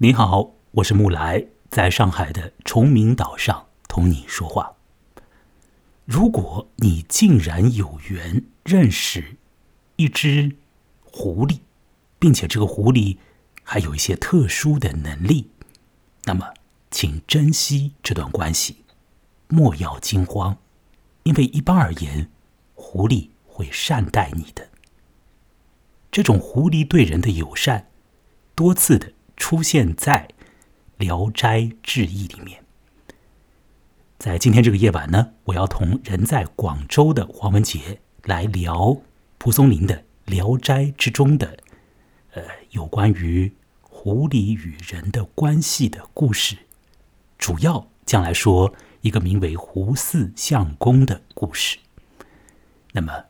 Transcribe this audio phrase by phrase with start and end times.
[0.00, 4.76] 你好，我是木来，在上海的崇明岛上同你说话。
[6.04, 9.38] 如果你竟然有缘认识
[9.96, 10.54] 一只
[11.02, 11.58] 狐狸，
[12.20, 13.16] 并且这个狐狸
[13.64, 15.50] 还有一些特殊的能力，
[16.26, 16.54] 那么
[16.92, 18.84] 请珍惜这段关系，
[19.48, 20.58] 莫要惊慌，
[21.24, 22.30] 因为一般而言，
[22.76, 24.68] 狐狸会善待你的。
[26.12, 27.90] 这种狐狸对人的友善，
[28.54, 30.28] 多次的出现在
[30.98, 32.62] 《聊斋志异》里面。
[34.18, 39.00] 在今天这个夜晚呢，我要同人在广州的黄文杰来聊
[39.38, 39.94] 蒲松龄的
[40.26, 41.56] 《聊斋》之中的，
[42.32, 46.58] 呃，有关于狐狸与人的关系的故事。
[47.38, 51.78] 主要将来说一个名为胡四相公的故事。
[52.92, 53.26] 那么，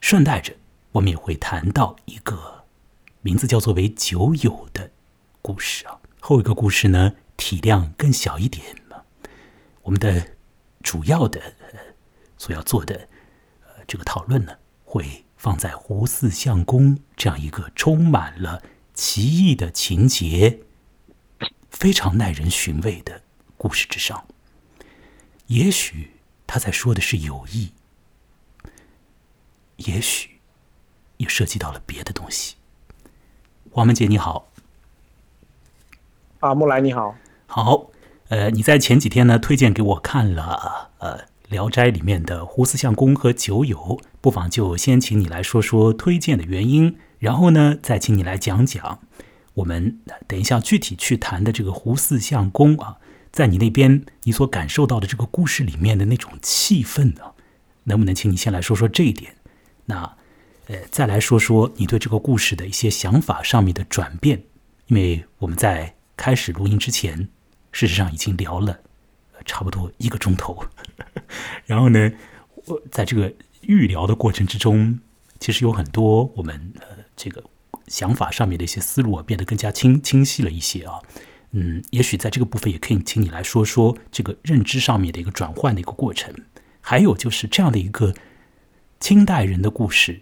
[0.00, 0.54] 顺带着
[0.92, 2.64] 我们也会谈到一个
[3.20, 4.90] 名字叫做为酒友的
[5.42, 6.00] 故事啊。
[6.20, 9.02] 后一个故事呢，体量更小一点嘛。
[9.82, 10.36] 我们的
[10.82, 11.40] 主要的
[12.36, 13.08] 所要做的
[13.62, 20.60] 呃这个讨论呢，会放在胡四相公这样一个充满了奇异的情节、
[21.70, 23.22] 非常耐人寻味的
[23.56, 24.26] 故事之上。
[25.46, 27.72] 也许他在说的是友谊，
[29.76, 30.40] 也许
[31.16, 32.56] 也涉及到了别的东西。
[33.70, 34.49] 黄文杰，你好。
[36.40, 37.14] 啊，木来，你好。
[37.46, 37.90] 好。
[38.28, 49.00] 呃，你在前几天呢推荐给我看了呃《聊斋》里面的胡四相公和酒友，不妨就先请你来说说推荐的原因，然后呢再请你来讲讲
[49.54, 52.96] 我们等一下具体去谈的这个胡四相公啊，
[53.32, 57.32] 在你那边你所感受到的这个故事里面的那种气氛呢，
[57.84, 59.34] 能不能请你先来说说这一点？
[59.86, 60.16] 那
[60.68, 64.44] 呃再来说说你对这个故事的一些想法上面的转变，
[64.86, 67.30] 因为我们在开始录音之前。
[67.72, 68.78] 事实上已经聊了
[69.46, 70.62] 差不多一个钟头，
[71.64, 72.12] 然后呢，
[72.66, 73.32] 我在这个
[73.62, 74.98] 预聊的过程之中，
[75.38, 76.86] 其实有很多我们呃
[77.16, 77.42] 这个
[77.86, 80.98] 想法上面的一些思路啊变得更加清清晰了一些啊，
[81.52, 86.34] 嗯，也许在这个部分也可以请你来说说这个认知上面的一个转换的一个过程，
[86.82, 88.12] 还有就是这样的一个
[88.98, 90.20] 清代人的故事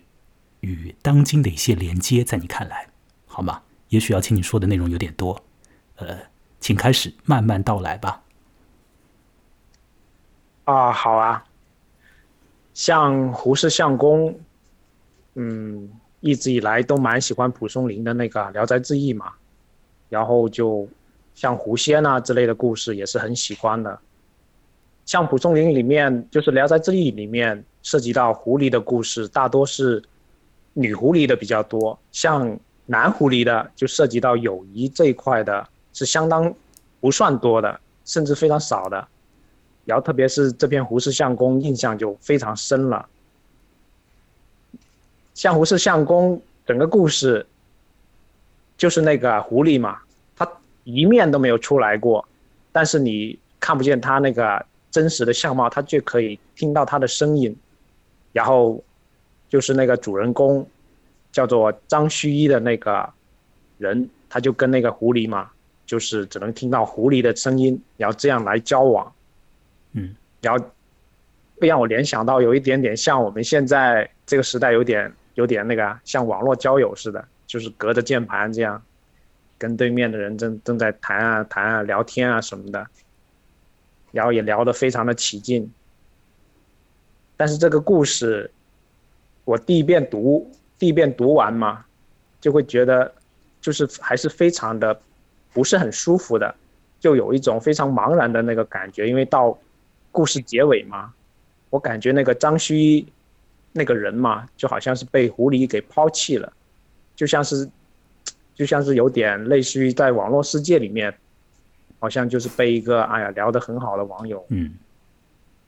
[0.60, 2.88] 与当今的一些连接，在你看来
[3.26, 3.62] 好吗？
[3.88, 5.42] 也许要请你说的内容有点多，
[5.98, 6.18] 呃。
[6.60, 8.20] 请开始慢慢道来吧。
[10.64, 11.44] 啊，好啊。
[12.74, 14.36] 像胡适相公，
[15.34, 15.88] 嗯，
[16.18, 19.32] 一直以来都蛮喜欢蒲松龄的那个《聊斋志异》嘛，
[20.08, 20.86] 然后就
[21.36, 23.96] 像狐仙啊之类的故事也是很喜欢的。
[25.06, 30.02] 像蒲松龄里面，就是《聊斋志异》里面涉及到狐狸的故事，大多是
[30.72, 35.66] 女狐狸的比较多，像男狐狸的就涉及到友谊这一块的。
[35.98, 36.54] 是相当
[37.00, 39.08] 不算多的，甚至非常少的。
[39.84, 43.08] 然后特别是这篇胡氏相公，印象就非常深了。
[45.34, 47.44] 像胡氏相公整个故事，
[48.76, 49.98] 就是那个狐狸嘛，
[50.36, 50.48] 他
[50.84, 52.24] 一面都没有出来过，
[52.70, 57.56] 但是你看不见他那个真实的相貌，他就可以听到他的声音。
[58.32, 58.80] 然后
[59.48, 60.64] 就是那个主人公
[61.32, 63.12] 叫做张须一的那个
[63.78, 65.50] 人，他就跟那个狐狸嘛。
[65.88, 69.10] 就是只能听到狐狸的声音，然后这样来交往，
[69.92, 70.62] 嗯，然后
[71.58, 78.82] 会让我联想到有一点点像我们现在这个时代有点有点那个像网络交友似的，就是隔着键盘这样
[79.56, 82.86] 跟对面的人正正在谈啊谈啊聊天啊什么的，
[84.12, 85.72] 然后也聊得非常的起劲。
[87.34, 88.50] 但是这个故事
[89.46, 91.86] 我第一遍读第一遍读完嘛，
[92.42, 93.14] 就会觉得
[93.62, 95.00] 就是还是非常的。
[95.52, 96.54] 不是很舒服的，
[97.00, 99.08] 就有一种非常茫然的那个感觉。
[99.08, 99.56] 因为到
[100.12, 101.12] 故事结尾嘛，
[101.70, 103.04] 我感觉那个张须
[103.72, 106.52] 那个人嘛，就好像是被狐狸给抛弃了，
[107.16, 107.68] 就像是
[108.54, 111.12] 就像是有点类似于在网络世界里面，
[111.98, 114.74] 好像就是被一个哎呀聊得很好的网友，嗯，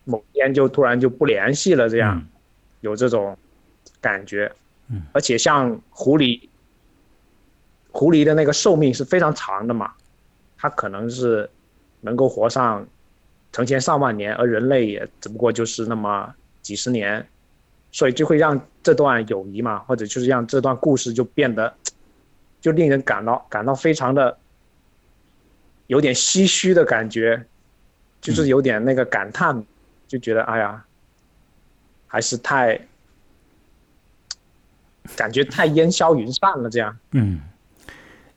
[0.05, 2.25] 某天就突然就不联系了，这样
[2.81, 3.37] 有这种
[3.99, 4.51] 感觉，
[4.89, 6.41] 嗯，而且像狐狸。
[7.91, 9.93] 狐狸的那个寿命是非常长的嘛，
[10.57, 11.49] 它可能是
[11.99, 12.87] 能够活上
[13.51, 17.27] 成千上万年，而人类也只不过就是那么几十年，
[17.91, 21.73] 所以就会让这段友谊嘛，或者就是让这段故事就变得
[22.61, 24.37] 就令人感到感到非常的
[25.87, 27.45] 有点唏嘘的感觉，
[28.21, 29.61] 就是有点那个感叹，
[30.07, 30.85] 就觉得哎呀，
[32.07, 32.79] 还是太
[35.17, 37.41] 感觉太烟消云散了这样，嗯。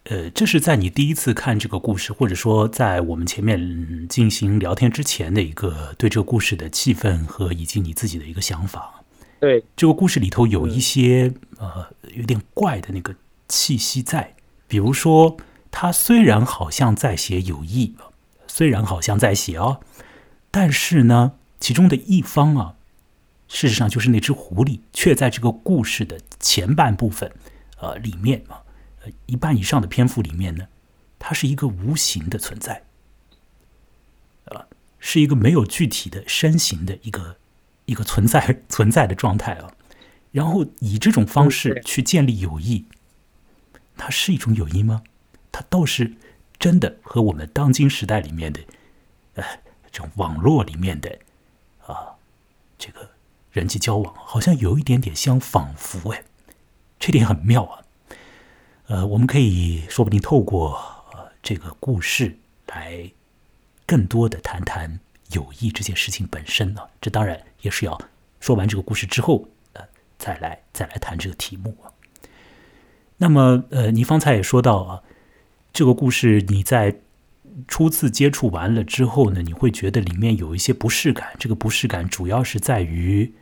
[0.05, 9.03] 呃，这是在你第一次看这个故事，或者说在我们前面进行聊天之前的一个对这个故事的气氛和以及你自己的一个想法。
[9.41, 13.15] 对，这个故事里头有一些呃有点怪的那个
[13.49, 14.35] 气息在，
[14.69, 15.39] 比如说
[15.71, 17.95] 他虽然好像在写友谊，
[18.47, 19.81] 虽然好像在写哦，
[20.51, 22.75] 但是呢，其中的一方啊，
[23.49, 27.33] 事实上就是那只狐狸，却在这个故事的前半部分
[27.81, 28.61] 呃里面啊。
[29.27, 30.69] 一半以上的篇幅里面呢，
[31.19, 32.85] 它是一个无形的存在，
[34.47, 34.67] 啊，
[34.99, 37.37] 是一个没有具体的身形的一个
[37.87, 39.73] 一个存在 存在的状态啊。
[40.33, 42.87] 然后以这种方式去建立友谊，
[43.97, 45.03] 它是一种友谊吗？
[45.53, 46.15] 它倒是
[46.59, 48.61] 真的和我们当今时代里面的，
[49.35, 49.45] 呃，
[49.93, 51.19] 这种网络里面的
[51.87, 52.17] 啊，
[52.77, 53.11] 这个
[53.53, 56.25] 人际交往好像有一点点相仿佛哎，
[56.99, 57.84] 这点很妙啊。
[58.87, 60.75] 呃，我们可以说不定透过
[61.15, 62.37] 呃这个故事
[62.67, 63.11] 来
[63.87, 65.01] 更多的谈谈
[65.33, 66.83] 友谊这件事情本身呢。
[67.01, 67.99] 这当然也是要
[68.41, 69.83] 说完这个故事之后，呃，
[70.19, 71.89] 再来再来谈这个题目啊。
[73.17, 75.03] 那么，呃，你方才也说到啊，
[75.73, 76.95] 这个故事你在
[77.67, 81.35] 初次接触完了之后呢，你会觉得里面有一些不适感。
[81.39, 83.33] 这个不适感主要是在于，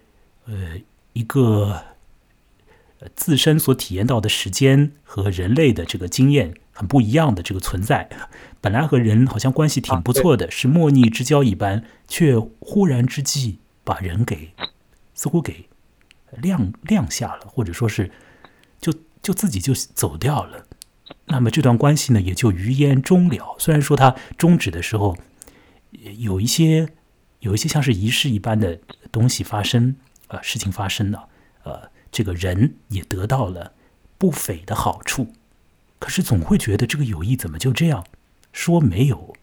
[0.45, 0.81] 呃，
[1.15, 1.83] 一个。
[3.17, 8.09] 自身所体验到的时间和人类的这个经验很不一样的这个存在，
[8.61, 14.53] 本来和人好像关系挺不错的，是莫逆之交一般，却忽然之际把人给
[15.15, 15.69] 似乎给
[16.41, 18.11] 晾晾下了，或者说是
[18.81, 20.67] 就就自己就走掉了。
[21.27, 23.57] 那么这段关系呢，也就余烟终了。
[23.59, 25.17] 虽然说它终止的时候
[26.19, 26.89] 有一些
[27.41, 28.79] 有一些像是仪式一般的
[29.11, 29.97] 东西发生，
[30.29, 31.29] 呃，事情发生了，
[31.65, 31.92] 呃。
[32.13, 33.73] 这个人也得到了
[34.19, 35.33] 不菲的好处，
[35.99, 38.07] 可是总会觉得这个友谊怎么就这样
[38.53, 39.35] 说没有，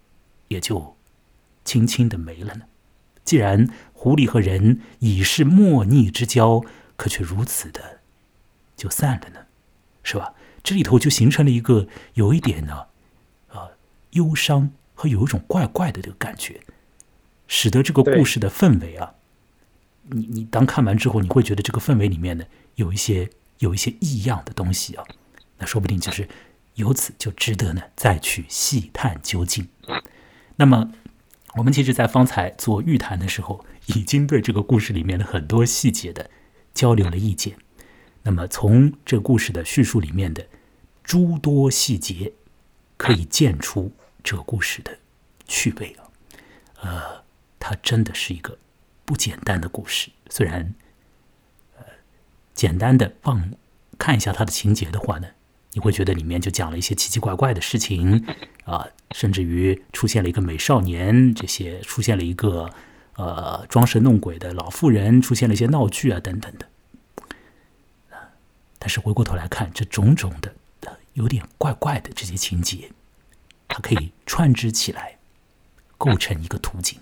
[0.49, 0.95] 也就
[1.65, 2.61] 轻轻的没了呢？
[3.25, 6.63] 既然狐狸和人已是莫逆之交，
[6.95, 7.99] 可却如此的
[8.77, 9.47] 就散了呢？
[10.03, 10.33] 是吧？
[10.63, 12.87] 这里头就形成了一个有一点呢，
[13.49, 13.69] 啊，
[14.11, 16.61] 忧伤和有一种怪怪的这个感觉，
[17.47, 19.15] 使得这个故事的氛围啊。
[20.11, 22.45] 你你当看完之后，你会觉得这个氛围里面呢
[22.75, 23.29] 有一些
[23.59, 25.03] 有一些异样的东西啊，
[25.57, 26.27] 那说不定就是
[26.75, 29.67] 由此就值得呢再去细探究竟。
[30.55, 30.91] 那么
[31.55, 36.29] 我们其实，在方才做预谈的时候，已经对这个故事里面的很多细节的
[36.73, 37.55] 交流了意见。
[38.23, 40.45] 那么从这故事的叙述里面的
[41.03, 42.33] 诸多细节，
[42.97, 43.91] 可以见出
[44.23, 44.99] 这个故事的
[45.47, 46.05] 趣味啊，
[46.81, 47.23] 呃，
[47.59, 48.57] 它真的是一个。
[49.09, 50.75] 不简单的故事，虽然，
[51.75, 51.83] 呃，
[52.53, 53.51] 简单的放
[53.97, 55.29] 看一下它的情节的话呢，
[55.71, 58.23] 你会觉得里面就讲了一些奇奇怪怪的事情
[58.65, 62.69] 啊，甚至于出现了一个美少年，这些出现了一个
[63.15, 66.67] 呃装神弄鬼的老妇人，出现了一些闹剧啊等等的。
[68.77, 70.53] 但是回过头来看，这种种的
[71.13, 72.91] 有点怪怪的这些情节，
[73.67, 75.17] 它可以串织起来，
[75.97, 76.99] 构成一个图景，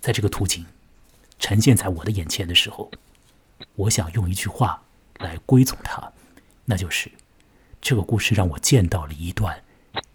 [0.00, 0.66] 在这个图景。
[1.40, 2.92] 呈现在我的眼前的时候，
[3.74, 4.84] 我想用一句话
[5.18, 6.12] 来归总它，
[6.66, 7.10] 那就是
[7.80, 9.64] 这个故事让我见到了一段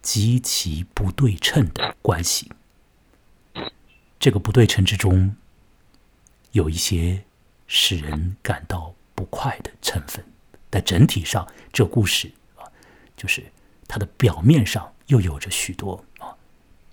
[0.03, 2.51] 极其不对称的关系。
[4.19, 5.35] 这个不对称之中，
[6.51, 7.25] 有一些
[7.67, 10.23] 使人感到不快的成分，
[10.69, 12.63] 但整体上，这故事啊，
[13.17, 13.51] 就是
[13.87, 16.37] 它的表面上又有着许多啊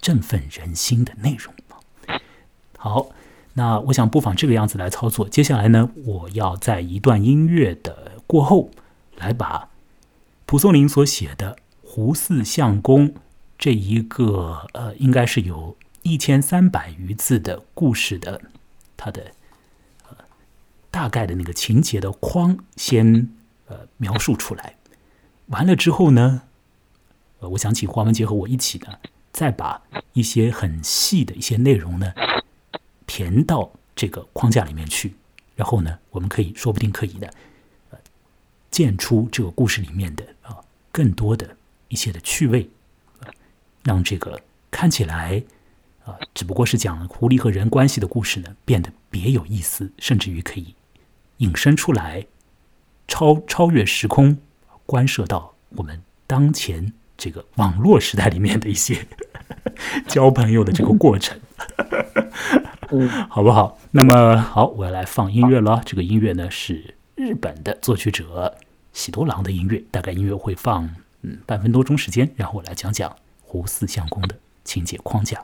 [0.01, 1.55] 振奋人心的内容
[2.79, 3.13] 好。
[3.55, 5.29] 那我想不妨这个样子来操作。
[5.29, 8.71] 接下来呢，我要在一段音乐的过后，
[9.17, 9.69] 来把
[10.47, 13.09] 蒲松龄所写的《胡四相公》
[13.59, 18.41] 这一个呃，应该是有一千三百余字的故事的，
[18.97, 19.33] 它的
[20.09, 20.17] 呃
[20.91, 23.29] 大概的那个情节的框先
[23.67, 24.77] 呃描述出来。
[25.49, 26.43] 完了之后呢，
[27.41, 28.95] 呃，我想请黄文杰和我一起呢，
[29.31, 29.83] 再把
[30.15, 32.15] 一些很细的一些内容呢。
[33.07, 35.15] 填到这个框架里面去，
[35.55, 37.33] 然后呢，我们可以说不定可以的，
[37.91, 37.99] 呃，
[38.71, 40.57] 建出这个故事里面的啊
[40.91, 41.57] 更多的
[41.89, 42.69] 一些的趣味，
[43.85, 44.41] 让这个
[44.71, 45.43] 看起来
[46.05, 50.75] 啊只不过是讲狐狸和人关系的故事呢，变得别有意思，甚至于可以
[51.39, 52.27] 引申出来，
[53.07, 54.39] 超超越时空，
[54.87, 59.07] 关涉到我们当前这个网络时代里面的一些
[60.09, 61.39] 交朋友的这个过程。
[62.93, 63.79] 嗯，好不好？
[63.91, 65.81] 那么好，我要来放音乐了。
[65.85, 68.55] 这个音乐呢是日本的作曲者
[68.93, 70.89] 喜多郎的音乐，大概音乐会放
[71.23, 75.39] 嗯，半分多钟时间，然后我来讲讲胡四相公的情节框架。《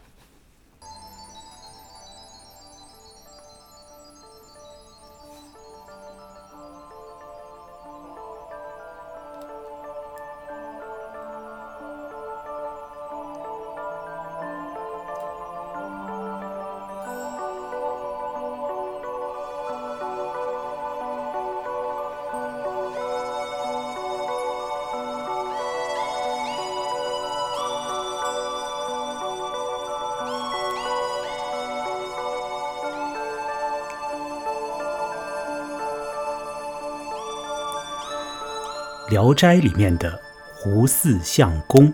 [39.19, 40.17] 聊斋》里面的
[40.55, 41.93] 胡四相公，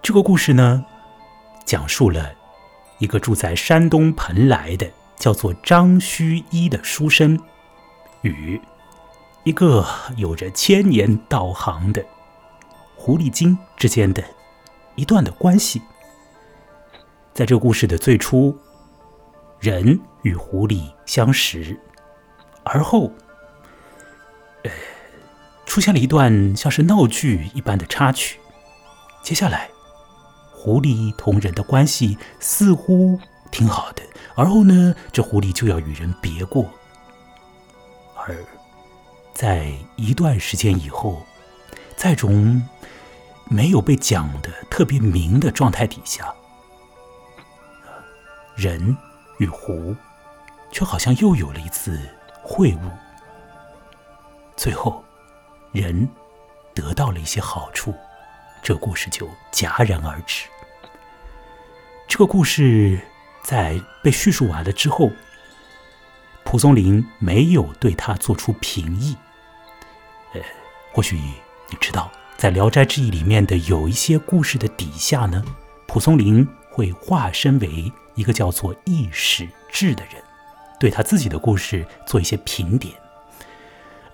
[0.00, 0.84] 这个故事呢，
[1.64, 2.32] 讲述了
[3.00, 7.36] 一个住在山东蓬莱的叫做张须一的书生，
[8.22, 8.60] 与
[9.42, 9.84] 一个
[10.16, 12.06] 有着千年道行的
[12.94, 14.22] 狐狸精之间的
[14.94, 15.82] 一段的关系。
[17.34, 18.56] 在这故事的最初，
[19.58, 21.76] 人与狐狸相识，
[22.62, 23.10] 而后，
[24.62, 24.70] 呃。
[25.66, 28.40] 出现了一段像是闹剧一般的插曲。
[29.22, 29.68] 接下来，
[30.52, 33.20] 狐狸同人的关系似乎
[33.50, 34.02] 挺好的，
[34.36, 36.70] 而后呢，这狐狸就要与人别过。
[38.14, 38.36] 而
[39.34, 41.22] 在一段时间以后，
[41.96, 42.62] 在种
[43.50, 46.32] 没有被讲的特别明的状态底下，
[48.54, 48.96] 人
[49.38, 49.94] 与狐
[50.70, 52.00] 却好像又有了一次
[52.42, 52.78] 会晤。
[54.56, 55.02] 最后。
[55.80, 56.08] 人
[56.74, 57.94] 得到了一些好处，
[58.62, 60.46] 这故事就戛然而止。
[62.08, 63.00] 这个故事
[63.42, 65.10] 在被叙述完了之后，
[66.44, 69.16] 蒲松龄没有对他做出评议。
[70.32, 70.40] 呃，
[70.92, 75.44] 或许你知道，在《聊斋志异》里面的有一些故事的底下呢，
[75.86, 80.22] 蒲松龄会化身为一个叫做易史志的人，
[80.78, 82.94] 对他自己的故事做一些评点。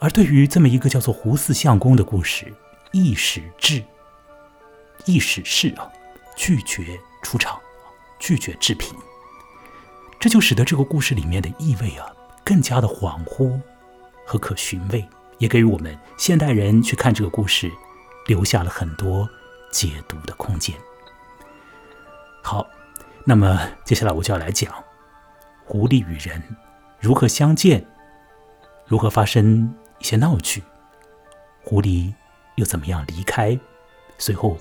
[0.02, 2.52] 而对于这么一个叫做胡四相公的故事，
[2.90, 3.80] 易史志、
[5.04, 5.88] 易史士啊，
[6.34, 7.56] 拒绝出场，
[8.18, 8.98] 拒绝置评，
[10.18, 12.12] 这就使得这个故事里面的意味啊，
[12.44, 13.60] 更加的恍惚
[14.26, 17.70] 和可寻味，也给予我们现代人去看这个故事，
[18.26, 19.28] 留下了很多
[19.70, 20.74] 解读的空间。
[22.42, 22.66] 好，
[23.24, 24.74] 那么接下来我就要来讲
[25.64, 26.42] 狐狸与人
[26.98, 27.86] 如何相见，
[28.84, 29.72] 如何发生。
[30.02, 30.64] 一些闹剧，
[31.62, 32.12] 狐狸
[32.56, 33.56] 又怎么样离开？
[34.18, 34.58] 随后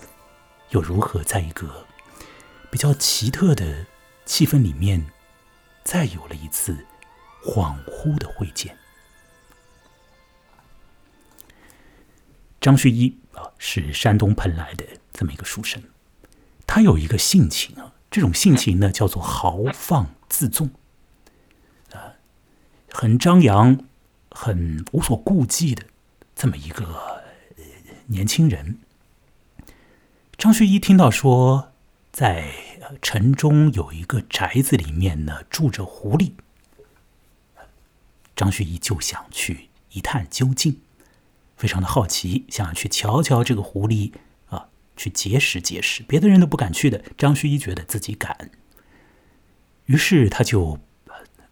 [0.69, 1.87] 又如何在一个
[2.69, 3.87] 比较奇特的
[4.23, 5.03] 气氛里面，
[5.83, 6.85] 再有了一次
[7.43, 8.77] 恍惚的会见？
[12.59, 15.81] 张旭一啊，是山东蓬莱的这么一个书生，
[16.67, 20.69] 他有一个性情啊，这种性情呢叫做豪放自纵，
[21.93, 22.13] 啊，
[22.91, 23.87] 很张扬。
[24.31, 25.83] 很无所顾忌的
[26.33, 27.21] 这么一个
[28.07, 28.79] 年轻人，
[30.37, 31.73] 张学一听到说，
[32.11, 32.51] 在
[33.01, 36.31] 城中有一个宅子里面呢住着狐狸，
[38.35, 40.79] 张学一就想去一探究竟，
[41.57, 44.13] 非常的好奇，想去瞧瞧这个狐狸
[44.47, 48.49] 啊，去结识结识，别的人都不敢去的，张学一觉得自己敢，
[49.85, 50.79] 于是他就。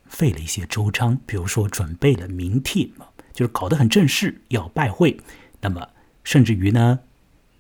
[0.10, 2.90] 费了一些周章，比如说准备了名帖，
[3.32, 5.18] 就是搞得很正式，要拜会。
[5.62, 5.88] 那么
[6.24, 7.00] 甚至于呢，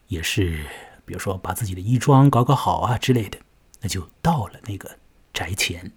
[0.08, 0.66] 也是
[1.06, 3.38] 比如说把自己的衣装搞搞好啊之类的，
[3.82, 4.98] 那就到了那个
[5.32, 5.92] 宅前。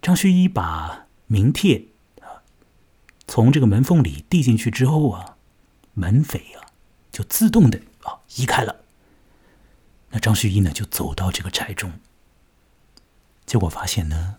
[0.00, 1.86] 张学一把名帖
[2.20, 2.44] 啊
[3.26, 5.36] 从这个门缝里递进去之后啊，
[5.94, 6.70] 门扉啊
[7.10, 8.76] 就自动的啊移开了。
[10.10, 11.92] 那张学一呢就走到这个宅中，
[13.46, 14.36] 结果发现呢。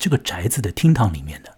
[0.00, 1.50] 这个宅子的厅堂里面呢，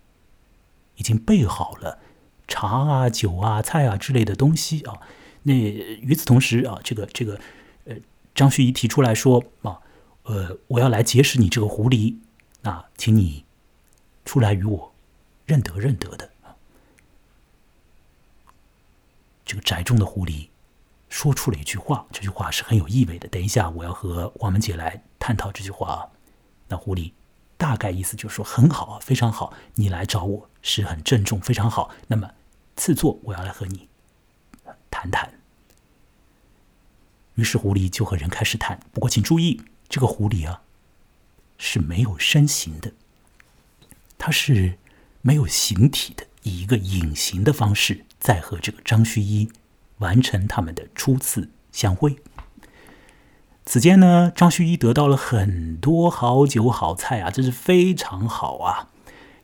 [0.97, 2.01] 已经备好了
[2.49, 5.01] 茶啊、酒啊、菜啊之类的东西啊。
[5.45, 7.41] 那与此同时啊，这个这个
[7.85, 7.95] 呃，
[8.35, 9.79] 张旭一提出来说啊，
[10.25, 12.17] 呃，我要来结识你这个狐狸，
[12.63, 13.45] 那请你
[14.25, 14.93] 出来与我
[15.47, 16.29] 认得认得的。
[19.45, 20.49] 这个宅中的狐狸
[21.09, 23.29] 说出了一句话，这句话是很有意味的。
[23.29, 26.11] 等一下，我要和王文杰来探讨这句话啊。
[26.67, 27.13] 那狐狸。
[27.62, 31.92] 大概意思就是说很好啊，非常好，你来找我是很郑重，非常好。
[32.09, 32.28] 那么
[32.75, 33.88] 次座我要来和你
[34.90, 35.33] 谈谈。
[37.37, 40.62] 于是狐狸就和人开始谈，不过请注意，这个狐狸啊
[41.57, 42.90] 是没有身形的，
[44.19, 44.76] 它是
[45.21, 49.49] 没有形体的，以一个隐形的方式在和这个张须一
[49.99, 52.16] 完成他们的初次相会。
[53.64, 58.88] 此间呢，张旭一得到了很多好酒好菜啊，真是非常好啊！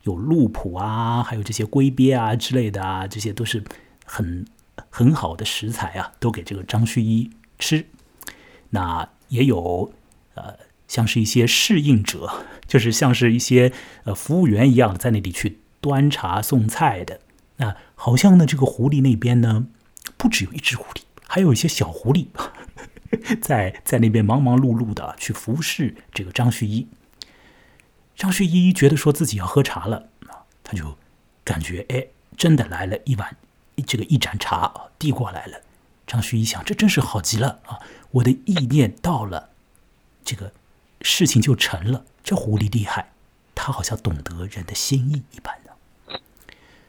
[0.02, 3.62] 有鹿脯啊，还有这些龟鳖啊之类的啊，这些都是
[4.04, 4.44] 很
[4.90, 7.86] 很好的食材啊，都给这个张旭一吃。
[8.70, 9.92] 那也有
[10.34, 10.56] 呃，
[10.88, 13.72] 像是一些侍应者，就是像是一些
[14.02, 17.20] 呃服务员一样，在那里去端茶送菜的。
[17.58, 19.66] 那好像呢，这个狐狸那边呢，
[20.16, 22.26] 不只有一只狐狸，还有一些小狐狸。
[23.40, 26.86] 在在那边忙忙碌碌的去服侍这个张旭一。
[28.16, 30.08] 张旭一觉得说自己要喝茶了，
[30.64, 30.96] 他就
[31.44, 32.06] 感觉哎，
[32.36, 33.36] 真的来了一碗
[33.86, 35.60] 这个一盏茶，递过来了。
[36.06, 37.78] 张旭一想，这真是好极了啊！
[38.10, 39.50] 我的意念到了，
[40.24, 40.52] 这个
[41.02, 42.04] 事情就成了。
[42.24, 43.12] 这狐狸厉害，
[43.54, 46.20] 他好像懂得人的心意一般的。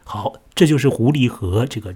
[0.03, 1.95] 好，这就是狐狸和这个。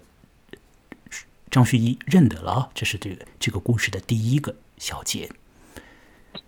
[1.53, 5.29] 张旭一认得了，这是这个这个故事的第一个小节。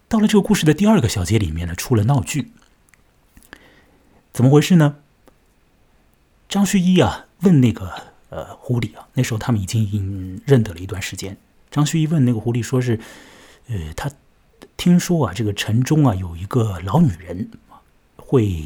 [0.08, 2.52] 到了这个故事的第二个小节里面呢，出了闹剧。
[4.34, 4.96] 怎么回事呢？
[6.50, 7.94] 张旭一啊问那个
[8.30, 11.38] 呃狐狸啊，那时候他们已经认得了一段时间。
[11.70, 13.00] 张旭一问那个狐狸，说是
[13.68, 14.10] 呃他
[14.76, 17.52] 听说啊，这个城中啊有一个老女人
[18.16, 18.60] 会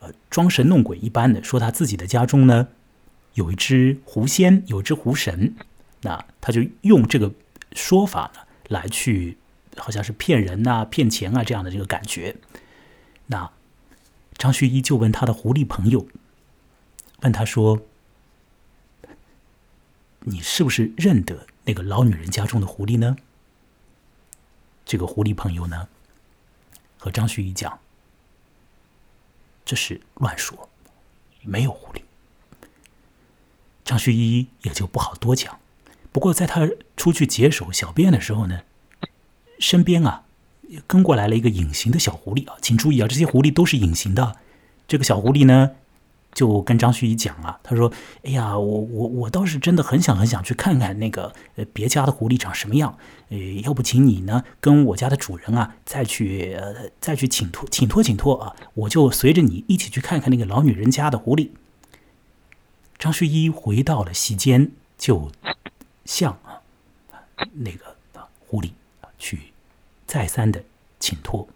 [0.00, 2.68] 呃装神弄鬼一般的，说他自己的家中呢。
[3.34, 5.54] 有一只狐仙，有一只狐神，
[6.02, 7.32] 那他就用这个
[7.72, 9.38] 说法呢，来去
[9.76, 12.36] 好像是骗人呐、骗钱啊这样的这个感觉。
[13.26, 13.50] 那
[14.34, 16.06] 张旭一就问他的狐狸朋友，
[17.20, 17.80] 问他说
[20.20, 23.16] ：“你是不是认得那个老女人家中的狐狸呢？”
[24.84, 25.88] 这个狐狸朋友呢，
[26.98, 27.78] 和张旭一讲
[29.64, 30.68] ：“这是乱说，
[31.42, 32.02] 没有狐狸。”
[33.84, 35.58] 张旭一也就不好多讲，
[36.12, 38.60] 不过在他出去解手小便的时候呢，
[39.58, 40.22] 身边啊
[40.86, 44.36] 跟过来了一个隐形的小狐狸啊，请注意啊，这些狐狸都是隐形的。
[44.86, 45.72] 这个小狐狸呢
[46.32, 47.92] 就跟张旭一讲啊，他说
[48.24, 52.96] ：“哎呀，我我我倒是真的很想很想去看看那个呃别家的狐狸长什么样，
[53.30, 61.50] 呃，要不请你呢跟我家的主人啊再去呃再去请托请托请托啊，我就随着你一起去看看那个老女人家的狐狸。”
[63.02, 65.32] 张学一回到了席间，就
[66.04, 66.62] 向啊
[67.52, 68.70] 那个啊狐狸
[69.18, 69.52] 去
[70.06, 70.62] 再三的
[71.00, 71.48] 请托。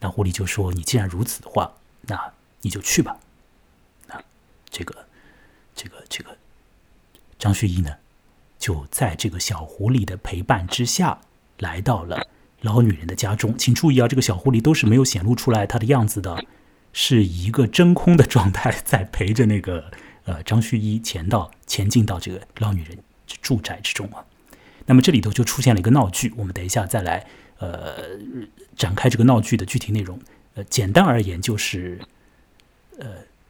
[0.00, 2.32] 那狐狸就说：“你既然如此的话，那
[2.62, 3.16] 你就去吧。”
[4.10, 4.20] 啊
[4.68, 5.06] 这个
[5.76, 6.36] 这个这个
[7.38, 7.96] 张学一呢，
[8.58, 11.20] 就在这个小狐狸的陪伴之下，
[11.58, 12.26] 来到了
[12.62, 13.56] 老女人的家中。
[13.56, 16.44] 请注意啊，这个小狐狸都是没有显露出来它的样子的，
[16.92, 19.92] 是一个真空的状态，在陪着那个。
[20.24, 22.98] 呃，张旭一前到前进到这个老女人
[23.42, 24.24] 住宅之中啊，
[24.86, 27.26] 那么这里头就出现了一个闹剧，我们等一下再来
[27.58, 27.96] 呃
[28.76, 30.18] 展开这个闹剧的具体内容。
[30.54, 32.00] 呃，简单而言就是，
[32.98, 33.06] 呃，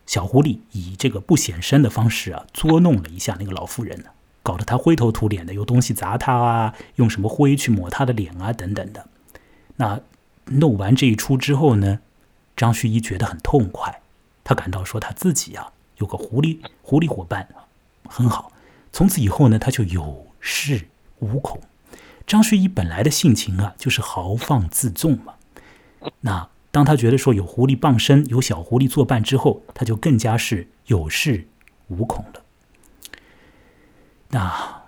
[0.07, 4.05] 小狐狸以这个不显身的方式啊，捉弄了一下那个老妇人，
[4.43, 9.07] 搞得她灰头土脸的，有东西砸她啊，用什么灰去抹她的脸啊，等等的。
[9.77, 10.01] 那
[10.47, 12.01] 弄完这一出之后呢，
[12.57, 14.01] 张旭一觉得很痛快，
[14.43, 15.74] 他感到说他自己啊。
[15.99, 17.49] 有个狐狸，狐狸伙伴
[18.09, 18.53] 很好。
[18.93, 20.85] 从此以后呢，他就有恃
[21.19, 21.61] 无恐。
[22.27, 25.35] 张旭一本来的性情啊，就是豪放自纵嘛。
[26.21, 31.45] 那当他觉得说有狐狸傍身，有小狐狸作伴之后，他就更加是有恃
[31.89, 32.43] 无恐了。
[34.31, 34.83] 那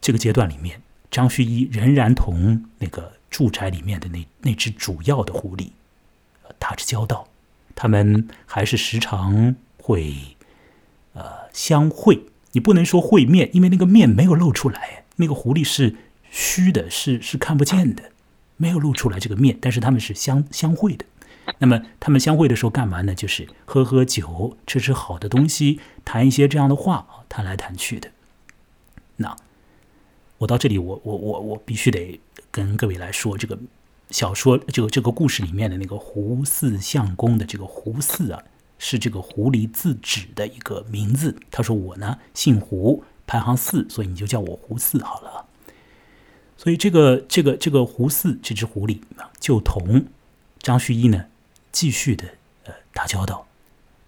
[0.00, 5.70] 这个阶段里面，张旭一仍然同那个住宅里面的那那只主要的狐狸
[6.58, 7.28] 打着交道，
[7.74, 9.56] 他们还是时常。
[9.90, 10.36] 会，
[11.14, 15.96] 呃，相会，你不能说会面，因为那个面没有露出来，那个狐狸是
[16.30, 18.12] 虚的，是是看不见的，
[18.56, 21.04] 没有露出来这个面，但是他们是相相会的。
[21.58, 23.14] 那么他们相会的时候干嘛呢？
[23.14, 28.10] 就是喝喝酒，吃吃好的东西，谈一些这样的话啊，谈来谈去的。
[29.16, 29.36] 那
[30.38, 32.20] 我到这里，我我我我必须得
[32.52, 33.58] 跟各位来说，这个
[34.10, 38.44] 小说这个这个故事里面的那个胡四相公的这个胡四啊。
[38.80, 41.36] 是这个狐狸自指的一个名字。
[41.50, 45.46] 他说：“我呢姓胡，排行四，所以你就叫我胡四好了。”
[46.56, 50.06] 所以这个这个这个胡四这只狐狸啊，就同
[50.58, 51.26] 张旭一呢
[51.70, 52.24] 继续的
[52.64, 53.46] 呃打交道。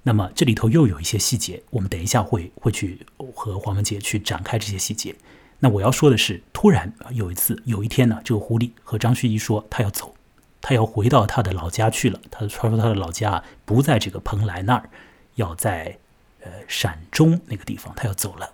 [0.02, 5.14] 那么这里头又有一些细节，我们等一下会会去和黄文杰去展开这些细节。
[5.60, 10.14] 那我要说的是，突然有一次有一天呢，这个狐狸和张旭一说他要走。
[10.62, 12.18] 他要回到他的老家去了。
[12.30, 14.88] 他说他的老家不在这个蓬莱那儿，
[15.34, 15.98] 要在
[16.40, 17.92] 呃陕中那个地方。
[17.94, 18.52] 他要走了。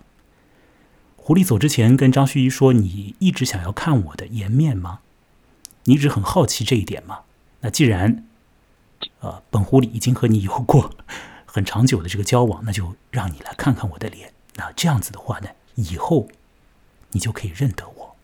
[1.15, 5.01] 狐狸走之前跟张旭一说：“你一直想要看我的颜面吗？
[5.83, 7.21] 你一直很好奇这一点吗？
[7.61, 8.25] 那既然，
[9.19, 10.91] 呃，本狐狸已经和你有过
[11.45, 14.33] 很长久的这个交往，那就让你来看看我的脸。
[14.55, 16.27] 那这样子的话呢，以后
[17.11, 18.15] 你就可以认得我。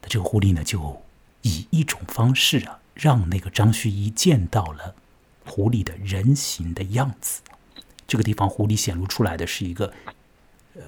[0.00, 1.02] 那这个狐狸呢，就
[1.42, 4.94] 以一种方式啊，让那个张旭一见到了
[5.44, 7.42] 狐狸的人形的样子。
[8.06, 9.92] 这个地方，狐狸显露出来的是一个
[10.74, 10.82] 呃。”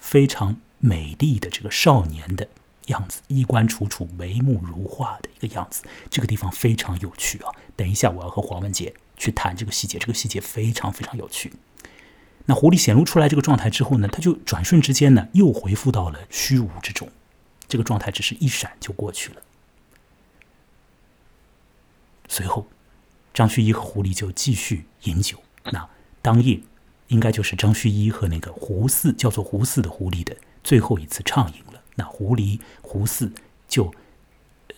[0.00, 2.48] 非常美丽的这个少年的
[2.86, 5.82] 样子，衣冠楚楚、眉目如画的一个样子。
[6.08, 7.52] 这个地方非常有趣啊！
[7.76, 11.52] 等一下，我要和黄文杰去谈这个细节，这个细节非常非常有趣。
[12.46, 17.06] 那狐狸显露出来这个状态之后呢，他就转瞬之间呢，又恢复到了虚无之中。
[17.68, 19.42] 这个状态只是一闪就过去了。
[22.30, 22.66] 随后，
[23.34, 25.36] 张旭一和狐狸就继续饮酒。
[25.64, 25.86] 那
[26.22, 26.58] 当夜。
[27.10, 31.82] 应该就是张旭一和那个胡四，叫做胡四的狐狸的最后一次畅饮了。
[31.96, 33.32] 那狐狸胡四
[33.66, 33.92] 就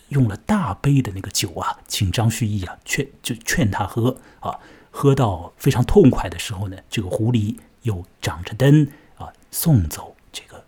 [0.08, 4.58] 用了大杯的那个酒啊，请张旭一啊劝就劝他喝啊，
[4.90, 10.64] 喝到非常痛快的时候呢，这个狐狸又掌着灯啊送走这个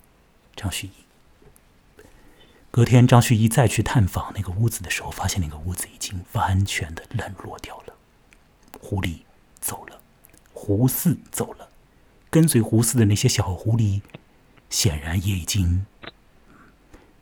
[0.55, 1.04] 张旭一。
[2.75, 7.95] 隔天，张旭一再去探访那个屋子的时候，发现那个屋子已经完全的冷落掉了，
[8.81, 9.19] 狐狸
[9.61, 10.01] 走了。
[10.53, 11.69] 胡四走了，
[12.31, 14.01] 跟随胡四的那些小狐狸，
[14.71, 15.87] 显然也已经，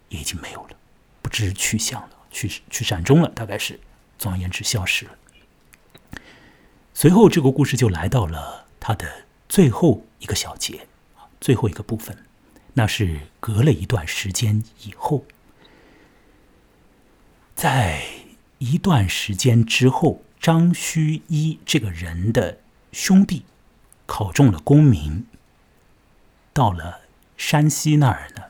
[0.09, 0.77] 也已经没有了，
[1.21, 3.79] 不知去向了，去去山中了，大概是，
[4.19, 5.13] 总而言之消失了。
[6.95, 10.89] 随后，这个故事就来到了它的最后一个小节，
[11.43, 12.25] 最后一个部分，
[12.73, 15.27] 那是隔了一段时间以后，
[17.63, 18.03] 在
[18.59, 22.59] 一段时间之后，张须一这个人的。
[22.91, 23.45] 兄弟
[24.05, 25.27] 考中了功名，
[26.53, 27.03] 到了
[27.37, 28.47] 山西那儿呢，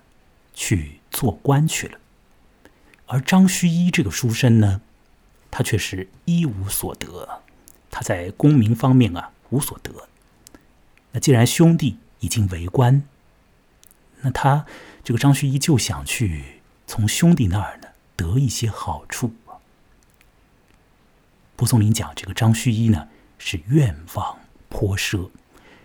[0.55, 1.99] 去做官去了。
[3.05, 4.81] 而张须一这个书生呢，
[5.51, 7.43] 他却是一无所得，
[7.91, 10.09] 他在功名方面啊无所得。
[11.11, 13.07] 那既然兄弟已经为官，
[14.23, 14.65] 那他
[15.05, 19.33] 这个张须一就想去从兄弟那儿呢得一些好处。
[21.57, 23.09] 蒲松龄讲这个张旭一呢。
[23.45, 25.29] 是愿望颇奢，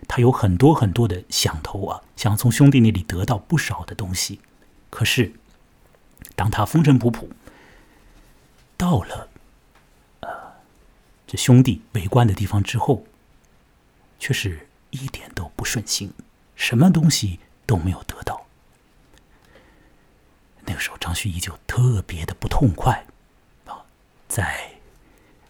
[0.07, 4.39] 他有很多很多的想头啊，想从兄弟那里得到不少的东西。
[4.91, 5.33] 可是，
[6.35, 7.27] 当他风尘仆仆
[8.77, 9.27] 到了
[10.19, 10.29] 呃
[11.25, 13.03] 这兄弟围观的地方之后，
[14.19, 16.13] 却是一点都不顺心，
[16.55, 18.45] 什么东西都没有得到。
[20.67, 23.03] 那个时候，张旭一就特别的不痛快
[23.65, 23.81] 啊，
[24.27, 24.73] 在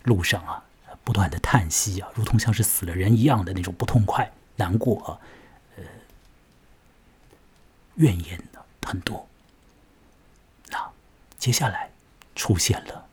[0.03, 0.63] 路上啊。
[1.03, 5.15] 不断的叹息啊，如同像是死了人一样的那种不痛快、难过啊，
[5.77, 5.83] 呃，
[7.95, 9.25] 怨言的很多。
[10.65, 10.91] 那
[11.37, 11.89] 接下来
[12.35, 13.07] 出现了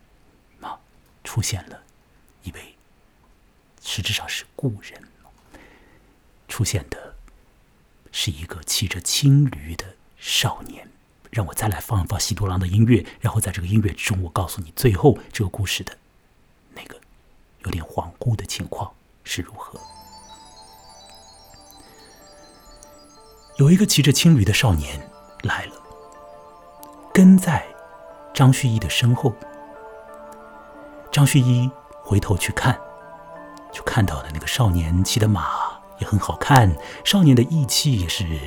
[0.59, 0.77] 啊，
[1.23, 1.83] 出现了
[2.43, 2.75] 一位
[3.81, 5.01] 实质上是故人，
[6.49, 7.15] 出现的
[8.11, 10.89] 是一个骑着青驴的少年。
[11.35, 15.91] 让我再来放一放西多郎的音乐，然后在这个音乐之中，我告诉你最后这个故事的
[16.73, 16.95] 那个。
[17.65, 18.93] 有点恍惚的情况
[19.23, 19.79] 是如何？
[23.57, 25.09] 有一个骑着青驴的少年
[25.41, 25.73] 来了，
[27.11, 27.65] 跟在
[28.35, 29.33] 张旭一的身后。
[31.11, 31.67] 张旭一
[32.03, 32.79] 回头去看，
[33.73, 36.71] 就看到了那个少年骑的马也很好看，
[37.03, 38.39] 少年的义气也是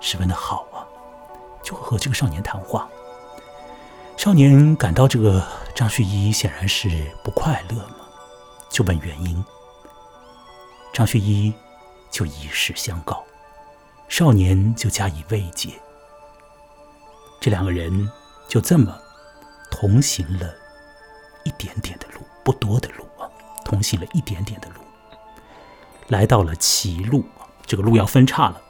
[0.00, 0.75] 十分的好啊
[1.66, 2.88] 就和这个少年谈话。
[4.16, 6.88] 少年感到这个张旭一显然是
[7.24, 7.84] 不快乐。
[8.68, 9.44] 就问原因，
[10.92, 11.52] 张旭一
[12.08, 13.24] 就以实相告，
[14.08, 15.70] 少年就加以慰藉。
[17.40, 18.08] 这两个人
[18.48, 18.96] 就这么
[19.70, 20.52] 同行了
[21.44, 23.26] 一点点的路，不多的路啊，
[23.64, 24.80] 同行了一点点的路，
[26.08, 27.24] 来到了歧路，
[27.64, 28.60] 这个路要分叉了。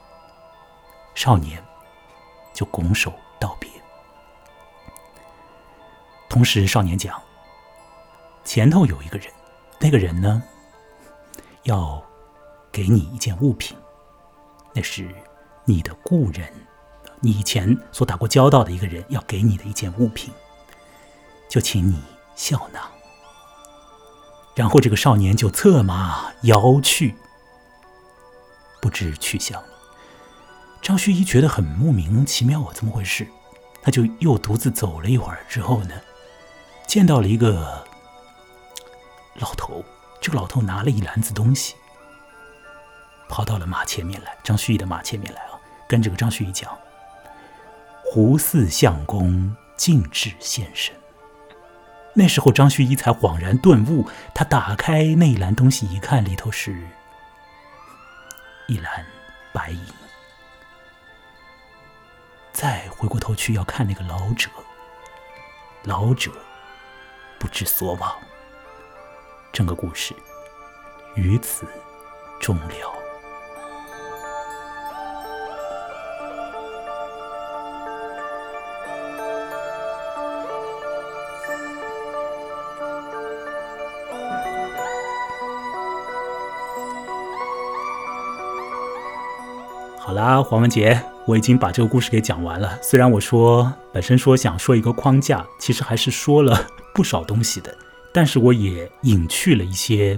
[1.15, 1.61] 少年
[2.57, 3.69] 就拱手道别，
[6.27, 7.21] 同时少年讲：
[8.43, 9.31] 前头有一个人。
[9.77, 10.41] 那个人呢，
[11.65, 12.03] 要
[12.71, 13.77] 给你一件物品，
[14.73, 15.07] 那是
[15.65, 16.51] 你的故人，
[17.19, 20.33] 你以前所打过交道的一个人要给你的一件物品，
[21.47, 22.01] 就请你
[22.35, 22.81] 笑纳。
[24.55, 27.13] 然后这个少年就策马摇去，
[28.81, 29.76] 不知去向了。
[30.81, 33.27] 张旭一觉得很莫名其妙啊，怎么回事？
[33.81, 35.95] 他就又独自走了一会儿之后呢，
[36.85, 37.85] 见到了一个。
[39.39, 39.85] 老头，
[40.19, 41.75] 这个老头拿了一篮子东西，
[43.29, 45.53] 跑到了马前面来，张旭义的马前面来啊，
[45.87, 46.75] 跟这个张旭一讲
[48.03, 50.91] ：“胡四相公径至现身。”
[52.15, 56.75] 那时候张旭一才恍然顿悟，他打开那一篮东西一看，里头是
[58.67, 59.05] 一篮
[59.53, 59.79] 白银。
[62.59, 64.49] 再回过头去要看那个老者，
[65.83, 66.31] 老者
[67.37, 68.11] 不知所往。
[69.53, 70.15] 整个故事
[71.13, 71.67] 于此
[72.39, 72.91] 终了。
[89.99, 92.79] 好啦，黄文杰，我已经把这个故事给讲完了。
[92.81, 97.77] 虽然我说本身说想说一个框架，其实还是说了不少东西的，
[98.13, 100.17] 但是我也隐去了一些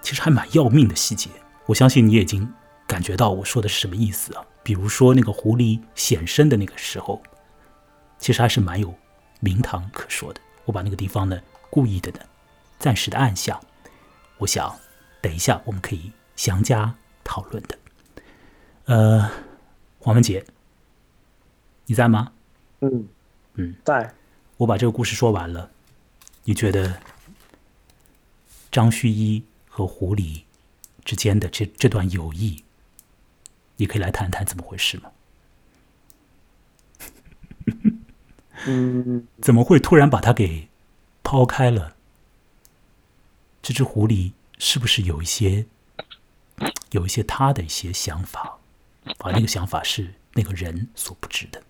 [0.00, 1.30] 其实还蛮要命的细节。
[1.66, 2.52] 我相信你已经
[2.84, 4.44] 感觉到我说的是什么意思啊。
[4.64, 7.22] 比如说那个狐狸显身的那个时候，
[8.18, 8.92] 其实还是蛮有
[9.38, 10.40] 名堂可说的。
[10.64, 12.18] 我把那个地方呢故意的呢
[12.80, 13.60] 暂时的按下，
[14.38, 14.74] 我想
[15.20, 17.78] 等一下我们可以详加讨论的。
[18.86, 19.30] 呃，
[20.04, 20.44] 黄文杰，
[21.86, 22.32] 你在吗？
[22.80, 23.08] 嗯
[23.54, 24.12] 嗯，在。
[24.56, 25.70] 我把这个故事说完了，
[26.42, 27.00] 你觉得
[28.72, 30.42] 张旭一和狐狸
[31.04, 32.64] 之间的这这段友谊，
[33.76, 35.12] 你可以来谈谈怎么回事吗？
[38.66, 40.68] 嗯，怎么会突然把他给
[41.22, 41.94] 抛开了？
[43.62, 45.66] 这只狐狸是不是有一些
[46.90, 48.58] 有一些他的一些想法？
[49.18, 51.62] 而那个想法是那个人所不知的。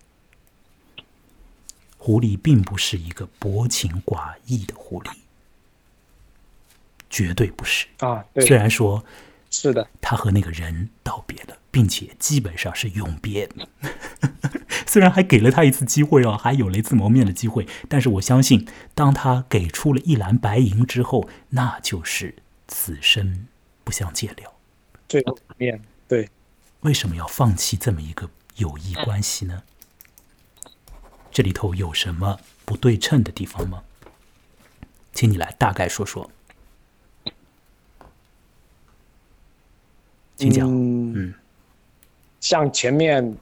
[1.97, 5.11] 狐狸并不是一个薄情寡义的狐狸，
[7.09, 8.25] 绝对不是啊。
[8.41, 9.03] 虽然说，
[9.49, 13.49] 是的，他和那个人道别了，并且基本上是永别。
[14.85, 22.35] 虽然还给了他一次机会哦，还有了一次谋面的机会，但是我相信，当他给出了一篮白银之后，那就是
[22.67, 23.47] 此生
[23.85, 24.53] 不相见了。
[25.07, 25.92] 最后面对。
[26.83, 29.63] 为什么要放弃这么一个友谊关系呢？
[31.31, 33.83] 这里头有什么不对称的地方吗？
[35.13, 36.29] 请你来大概说说。
[40.35, 40.67] 请讲。
[40.69, 41.33] 嗯，
[42.41, 43.35] 像前面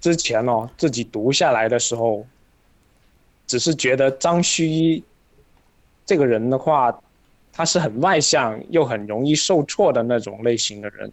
[0.00, 2.26] 之前哦，自己读下来的时候，
[3.46, 5.04] 只是觉得张虚一
[6.06, 6.98] 这个人的话，
[7.52, 11.12] 他是很外向又很容易受挫的那种类型的人。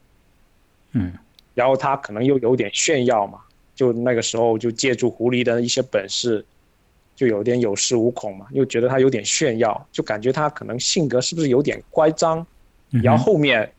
[0.91, 1.13] 嗯。
[1.55, 3.39] 然后他可能又有点炫耀嘛，
[3.73, 6.45] 就那个时候就借助狐狸的一些本事，
[7.15, 12.45] 就有点有恃无恐嘛，又觉得他有点炫耀，就感觉他可能性格是不是有点乖张？
[13.01, 13.71] 然后后面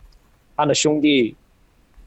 [0.57, 1.37] 他的兄弟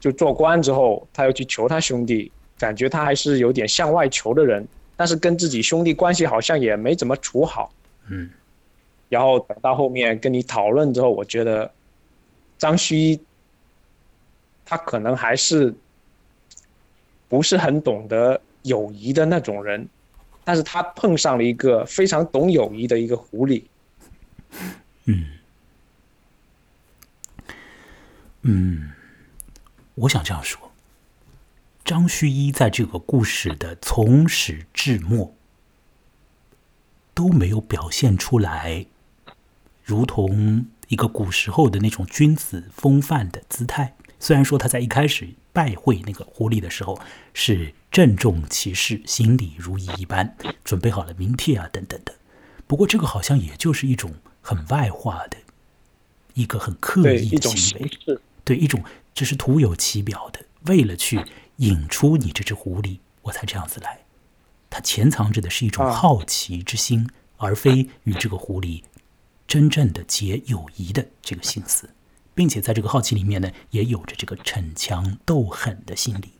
[0.00, 7.72] 就做官之后，他又去求他兄弟，感觉他还是有点向外求的人，但是跟自己兄弟关系好像也没怎么处好。
[8.08, 8.28] 嗯，
[9.08, 11.70] 然后等到后面跟你讨论之后，我觉得
[12.58, 13.20] 张旭。
[14.70, 15.74] 他可能还是
[17.28, 19.88] 不是很懂得友谊的那种人，
[20.44, 23.64] 但是他碰上了一个非常懂友谊的一个狐狸。
[25.06, 25.26] 嗯，
[28.42, 28.92] 嗯，
[29.96, 30.70] 我想这样说：
[31.84, 35.34] 张旭一在这个故事的从始至末
[37.12, 38.86] 都没有表现出来，
[39.82, 43.96] 如同一个古时候的那种君子风范的姿态。
[44.20, 47.00] 虽然说他在一开始拜会那个狐狸的时候
[47.32, 52.14] 是郑重其事、心里如仪一般，准备好了名帖啊等等的，
[52.66, 55.38] 不过这个好像也就是一种很外化的
[56.34, 61.24] 一个很刻意的行为，对一种这是徒有其表的，为了去
[61.56, 64.00] 引出你这只狐狸，我才这样子来。
[64.68, 68.82] 他潜藏着的是一种好奇之心，而非与这个狐狸
[69.48, 71.90] 真正的结友谊的这个心思。
[72.40, 76.32] 并且在这个好奇里面呢，也有着这个逞强斗狠的心理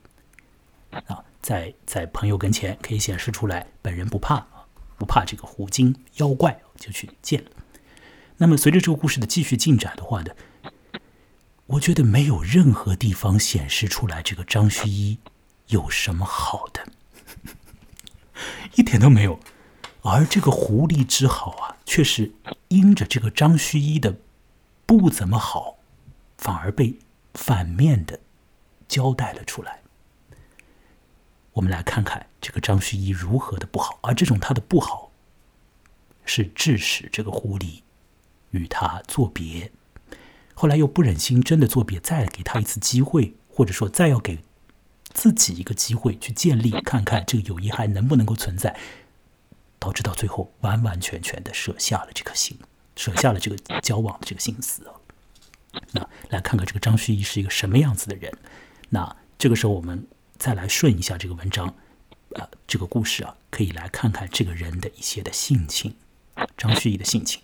[1.09, 4.65] 啊，在在朋友跟前可以显示出来，本人不怕啊，
[4.97, 7.51] 不怕这个狐精妖怪，就去见了。
[8.39, 10.31] 那么随着这个故事的继续进展的话呢，
[11.67, 15.19] 我觉得没有任何地方显示出来这个张旭一
[15.67, 16.87] 有什么好的，
[18.77, 19.39] 一点都没有。
[20.01, 22.33] 而这个狐狸之好啊，却是
[22.69, 24.17] 因着这个张旭一的
[24.87, 25.77] 不怎么好。
[26.41, 26.99] 反而被
[27.35, 28.19] 反面的
[28.89, 29.83] 交代了出来。
[31.53, 35.11] 我们来看看这个张旭一如何的不好，而这种他的不好，
[36.25, 37.83] 是致使这个狐狸
[38.53, 39.71] 与他作别，
[40.55, 44.39] 后来又不忍心真的作别，再给他一次机会，或者说再要给
[45.13, 48.79] 自己一个机会去建立，看看这个友谊还能不能够存在，
[49.79, 52.59] 导致到最后完完全全的舍下了这颗心，
[52.97, 54.95] 舍下了这个交往的这个心思啊。
[55.93, 58.33] 那来看看这个张旭义是一个什么样子的人。
[58.89, 60.07] 那这个时候我们
[60.37, 61.67] 再来顺一下这个文章，
[62.35, 65.95] 啊，这个故事啊，可以来看看这个人的一些的性情，
[66.57, 67.41] 张旭义的性情。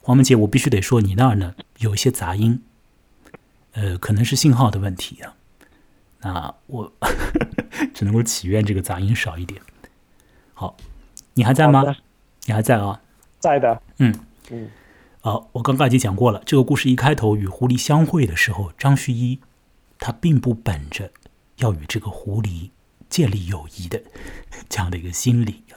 [0.00, 2.62] 黄文杰，我必须得说，你那儿呢有一些杂音，
[3.72, 5.34] 呃，可能是信号的问题啊。
[6.20, 6.92] 那我
[7.94, 9.60] 只能够祈愿这个杂音少一点。
[10.54, 10.76] 好，
[11.34, 11.96] 你还在吗？
[12.44, 13.00] 你还在啊？
[13.38, 13.82] 在的。
[13.98, 14.14] 嗯
[14.50, 14.70] 嗯。
[15.24, 16.42] 好，我刚刚已经讲过了。
[16.44, 19.38] 这个故事一开头与狐狸相会的时候，张旭一
[19.96, 21.12] 他并不本着
[21.58, 22.70] 要与这个狐狸
[23.08, 24.02] 建立友谊的
[24.68, 25.76] 这样的一个心理呀。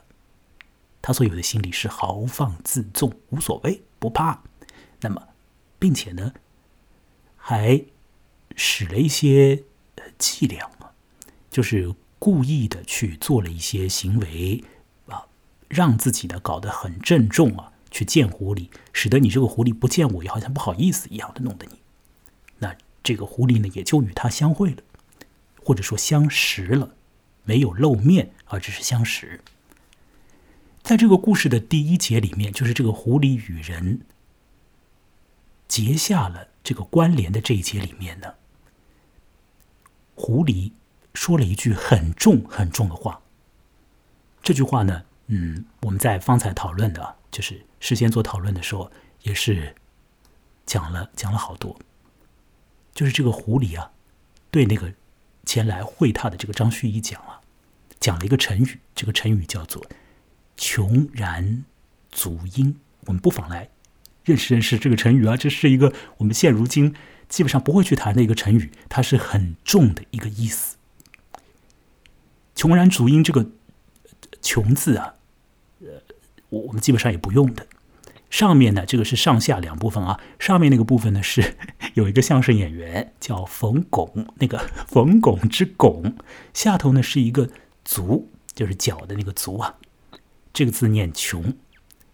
[0.99, 4.41] 他所有的心理是豪放自纵，无所谓，不怕。
[5.01, 5.21] 那么，
[5.77, 6.33] 并且呢，
[7.37, 7.85] 还
[8.55, 9.61] 使了一些
[10.17, 10.89] 伎俩啊，
[11.51, 14.63] 就是故意的去做了一些行为
[15.05, 15.27] 啊，
[15.67, 17.73] 让自己呢搞得很郑重啊。
[17.95, 21.79] 去见狐狸，使得你这个狐狸不见我也好像不好意思一样的弄得你，
[22.57, 24.83] 那这个狐狸呢也就与他相会了，
[25.63, 26.93] 或者说相识了，
[27.45, 29.39] 没有露面，而只是相识。
[30.83, 34.01] 在这个故事的第一节里面，就是这个狐狸与人
[35.69, 38.33] 结下了这个关联的这一节里面呢，
[40.15, 40.73] 狐狸
[41.13, 43.21] 说了一句很重很重的话。
[44.43, 47.65] 这句话呢，嗯，我们在方才讨论的，就是。
[47.87, 49.75] 事先做讨论的时候，也是
[50.65, 51.79] 讲了讲了好多。
[52.95, 53.91] 就是这个狐狸啊，
[54.49, 54.91] 对那个
[55.45, 57.41] 前来会他的这个张旭一讲啊，
[57.99, 59.85] 讲了一个成语，这个成语叫做
[60.57, 61.63] “穷然
[62.11, 62.79] 足音”。
[63.05, 63.69] 我们不妨来
[64.23, 66.95] 认识认识这个成语啊，这是一个我们现如今
[67.29, 70.77] 基本上不会去谈的一个成语，它是很重的一个意思。
[72.55, 73.51] “穷然足音”这个
[74.41, 75.13] “穷”字啊，
[75.81, 76.01] 呃，
[76.49, 77.67] 我我们基本上也不用的。
[78.29, 80.19] 上面呢，这个是上下两部分啊。
[80.39, 81.55] 上面那个部分呢，是
[81.95, 84.57] 有一个相声演员叫冯巩，那个
[84.87, 86.15] 冯巩之巩。
[86.53, 87.49] 下头呢是一个
[87.85, 89.77] 足，就是脚的那个足啊。
[90.51, 91.53] 这个字念穷，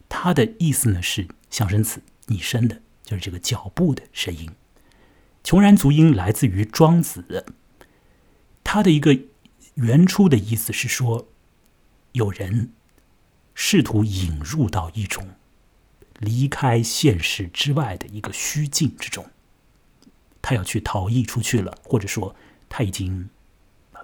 [0.09, 4.49] 它的意思呢是象声词，拟声的，就是这个脚步的声音。
[5.43, 7.45] 穷然足音来自于庄子，
[8.63, 9.17] 它的一个
[9.75, 11.27] 原初的意思是说，
[12.11, 12.73] 有人
[13.55, 15.29] 试图引入到一种。
[16.21, 19.25] 离开现实之外的一个虚境之中，
[20.41, 22.35] 他要去逃逸出去了，或者说
[22.69, 23.29] 他已经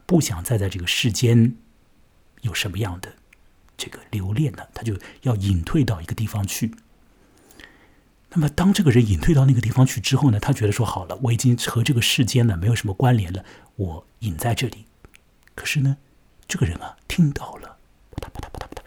[0.05, 1.55] 不想再在这个世间
[2.41, 3.15] 有什么样的
[3.77, 6.73] 这个留恋了，他就要隐退到一个地方去。
[8.31, 14.85] 那么，当这个人隐退到那个地方去之后呢，他觉得说好了，我已经和这个世间呢没有什么关联了，我隐在这里。
[15.55, 15.97] 可是呢，
[16.47, 17.77] 这个人啊听到了，
[18.15, 18.85] 啪嗒啪嗒啪嗒啪嗒，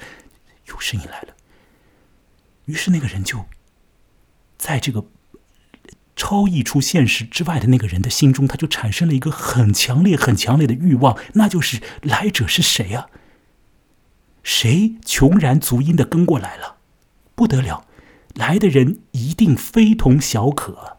[0.66, 1.34] 有声音来了。
[2.70, 3.46] 于是那个人就，
[4.56, 5.06] 在这个
[6.14, 13.08] 超溢出现实之外的那个人的心中，他就产生了一个很强烈、很强烈的欲望，那就是来者是谁啊？
[14.44, 16.76] 谁穷然足音的跟过来了？
[17.34, 17.86] 不得了，
[18.34, 20.98] 来的人一定非同小可，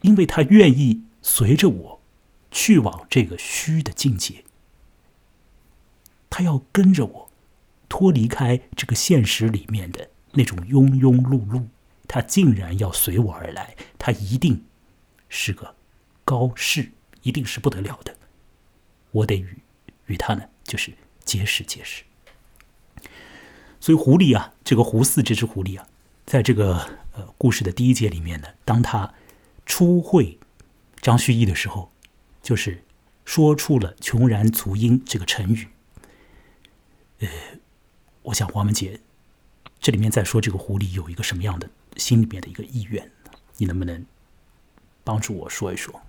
[0.00, 2.00] 因为他愿意随着我
[2.50, 4.44] 去往这个虚的境界，
[6.30, 7.30] 他要跟着我
[7.90, 10.08] 脱离开这个现实里面的。
[10.32, 11.66] 那种庸庸碌碌，
[12.08, 14.64] 他竟然要随我而来，他一定
[15.28, 15.74] 是个
[16.24, 16.92] 高士，
[17.22, 18.16] 一定是不得了的。
[19.10, 19.58] 我得与
[20.06, 20.92] 与他呢，就是
[21.24, 22.02] 结识结识。
[23.78, 25.86] 所以狐狸啊，这个胡四这只狐狸啊，
[26.24, 26.76] 在这个
[27.12, 29.12] 呃故事的第一节里面呢，当他
[29.66, 30.38] 初会
[31.00, 31.92] 张旭义的时候，
[32.42, 32.84] 就是
[33.24, 35.68] 说出了“穷然足音”这个成语。
[37.20, 37.28] 呃，
[38.22, 39.00] 我想黄文杰。
[39.82, 43.10] 这里面在说这个狐狸有一个什么样的心里面的一个意愿，
[43.56, 44.06] 你能不能
[45.02, 46.00] 帮助我说一说？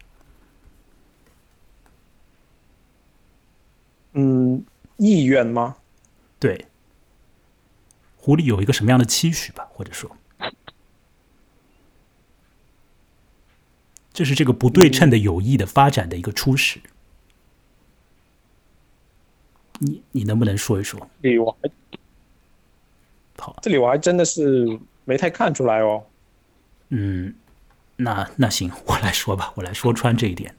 [4.12, 4.64] 嗯，
[4.98, 5.78] 意愿吗？
[6.40, 6.68] 对，
[8.16, 9.68] 狐狸有一个什么样的期许吧？
[9.72, 10.16] 或者说，
[14.14, 16.80] 这是这个不对称的友谊的发展的一个初始。
[19.80, 21.10] 你你能不能说一说？
[21.44, 21.58] 我
[23.62, 26.04] 这里我还真的是没太看出来哦。
[26.90, 27.34] 嗯，
[27.96, 30.56] 那那行，我来说吧，我来说穿这一点。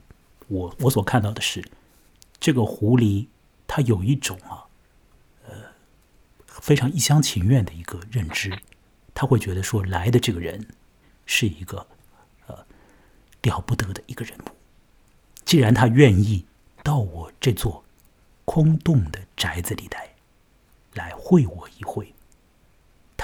[0.49, 1.65] 我我所看到的是，
[2.41, 3.27] 这个狐狸
[3.67, 4.65] 它有一种啊，
[5.47, 5.55] 呃，
[6.47, 8.59] 非常一厢情愿的一个认知，
[9.15, 10.67] 他会觉得说来的这个人
[11.25, 11.87] 是一个
[12.47, 12.67] 呃
[13.43, 14.43] 了不得的一个人物。
[15.45, 16.45] 既然他愿意
[16.83, 17.85] 到我这座
[18.45, 20.15] 空洞的宅子里来，
[20.95, 22.14] 来会我一会。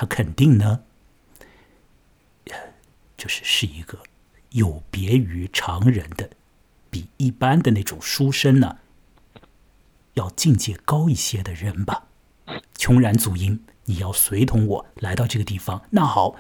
[0.01, 0.81] 他肯定呢，
[3.19, 3.99] 就是是一个
[4.49, 6.31] 有别于常人的，
[6.89, 8.79] 比一般的那种书生呢，
[10.15, 12.07] 要境界高一些的人吧。
[12.79, 15.83] 穷然祖英，你要随同我来到这个地方。
[15.91, 16.35] 那好，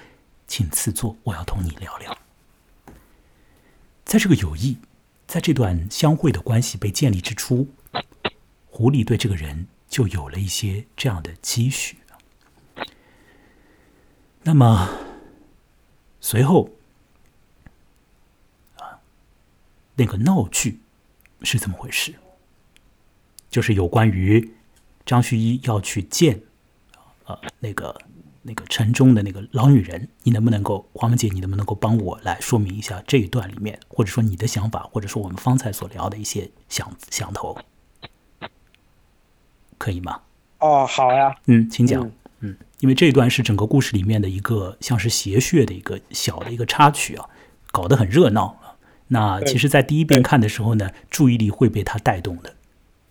[0.46, 2.16] 请赐座，我要同你聊聊。
[4.06, 4.78] 在这个友谊，
[5.26, 7.68] 在这段相会的关系被建立之初，
[8.70, 11.98] 狐狸对这个人就有了一些这样的期许。
[14.50, 14.88] 那么，
[16.20, 16.70] 随后
[18.78, 18.98] 啊，
[19.94, 20.80] 那个闹剧
[21.42, 22.16] 是怎么回事？
[23.48, 24.52] 就是有关于
[25.06, 26.42] 张旭一要去见
[27.26, 27.96] 呃那个
[28.42, 37.56] 那个城中的那个老女人，你能不能够黄文姐，你能不能够帮我来说明一下这一段里面，或者说你的想法，或者说我们方才所聊的一些想想头，
[39.78, 40.22] 可以吗？
[40.58, 42.02] 哦，好呀，嗯，请讲。
[42.02, 42.12] 嗯，
[42.80, 47.28] 因为这一段是整个故事里面的一个像是谐谑的一个小的一个插曲啊，
[47.70, 48.76] 搞得很热闹啊。
[49.08, 52.54] 那其实，在第一遍看的时候呢，注意力会被它带动的。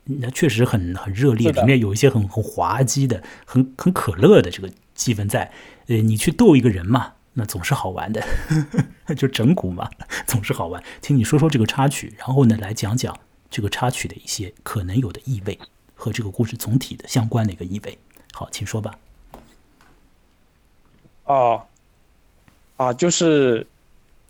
[0.05, 5.51] 那确实很很热烈，里面有一些很很滑稽的、很很可乐的这个气氛在。
[5.87, 8.25] 呃，你去逗一个人嘛，那总是好玩的，
[9.15, 9.89] 就整蛊嘛，
[10.25, 10.83] 总是好玩。
[11.01, 13.15] 请你说说这个插曲，然后呢，来讲讲
[13.51, 15.59] 这个插曲的一些可能有的意味
[15.93, 17.99] 和这个故事总体的相关的一个意味。
[18.33, 18.95] 好，请说吧。
[21.29, 21.61] 哦，
[22.75, 23.65] 啊，就是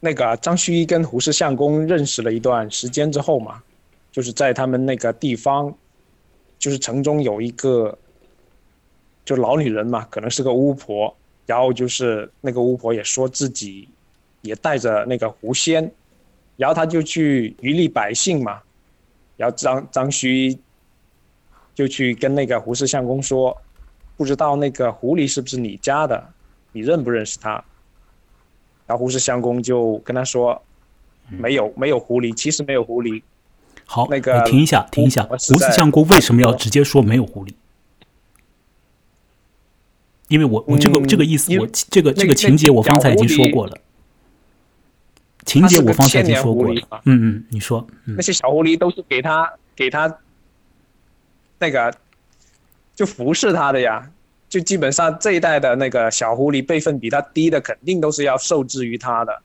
[0.02, 3.64] 那个张须一跟胡氏相公认识了一段时间之后嘛，
[4.12, 5.74] 就是在他们那个地方，
[6.58, 7.98] 就是城中有一个
[9.24, 13.88] 就老女人嘛，可能是个巫婆，然后就是那个巫婆也说自己
[14.42, 15.90] 也带着那个狐仙，
[16.58, 18.62] 然后他就去渔利百姓嘛，
[19.38, 20.60] 然后张张旭
[21.74, 23.58] 就去跟那个胡氏相公说，
[24.18, 26.22] 不知道那个狐狸是不是你家的。
[26.72, 27.64] 你认不认识他？
[28.88, 30.62] 然后胡氏相公就跟他说
[31.30, 33.22] ：“没有，没有狐狸，其实没有狐狸。”
[33.86, 35.24] 好，那个停一下，停一下。
[35.24, 37.54] 胡氏相公为什么要直接说没有狐狸？
[40.28, 43.78] 因为我我这个这个意思，我这个这个情节我方才已经说过了。
[45.46, 46.82] 情节我方才已经说过了。
[47.06, 47.86] 嗯嗯，你说。
[48.06, 50.20] 那些小狐狸都是给他给他
[51.58, 51.96] 那个
[52.96, 54.12] 就服侍他的呀。
[54.50, 59.42] 就基本上这一代的那个小狐狸辈分比他低的，肯定都是要受制于他的，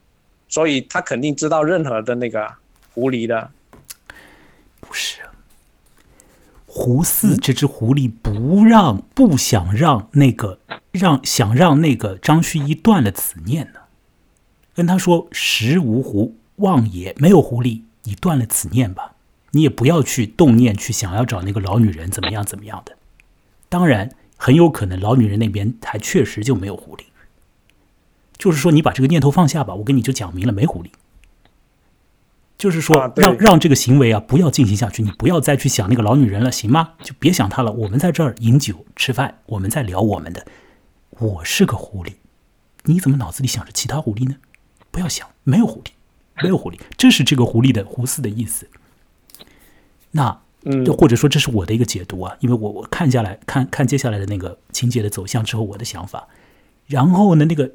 [0.48, 2.50] 所以他肯定知道任何的那个
[2.94, 3.50] 狐狸的。
[4.80, 5.20] 不是，
[6.66, 10.58] 胡四这只狐狸不让，不想让那个
[10.90, 13.80] 让想让那个张旭一断了此念呢，
[14.74, 19.12] 跟他说：“实无狐，妄也，没有狐狸，你断了此念吧，
[19.50, 22.96] 你也不要去动念去想要找那个老女人怎么样怎么样的。”
[23.68, 24.08] 当然。
[24.44, 27.04] 很有可能老女人那边还确实就没有狐狸，
[28.36, 30.88] 就是说你把这个念头放下吧，我跟你就讲明了没狐狸，
[32.58, 36.92] 就是说让让这个行为啊不要进行下去，你不要再去想那个老女人了，行吗？
[37.02, 40.46] 就别想她了，我们在这儿饮酒吃饭，我们在聊我们的。
[41.08, 42.16] 我是个狐狸，
[42.82, 44.36] 你怎么脑子里想着其他狐狸呢？
[44.90, 45.92] 不要想，没有狐狸，
[46.42, 48.68] 没有狐狸，这是这个狐狸的胡四的意思。
[50.10, 50.43] 那。
[50.64, 56.28] 嗯，或者说这是我的一个解读啊，因为我我看下来看看接下来的那个情节的走向之后，我的想法。
[56.86, 57.70] 然后呢，那个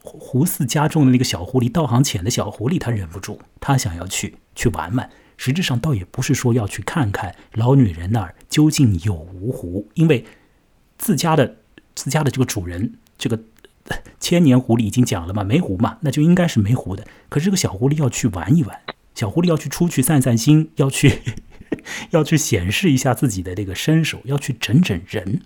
[0.00, 5.10] 胡四家中的那个小狐狸，道行浅的小狐狸，他忍不住，他想要去去玩玩。
[5.36, 10.24] 实质上倒也不是说要去看看老女人那儿究竟有无狐，因为
[10.98, 11.56] 自家的
[11.94, 13.38] 自家的这个主人，这个
[14.18, 17.06] 千年狐狸已经讲了嘛，没狐嘛，那就应该是没狐的。
[17.28, 18.80] 可是这个小狐狸要去玩一玩，
[19.14, 21.20] 小狐狸要去出去散散心，要去。
[22.10, 25.42] 要去显示一下自己的这个身手，要去整整人。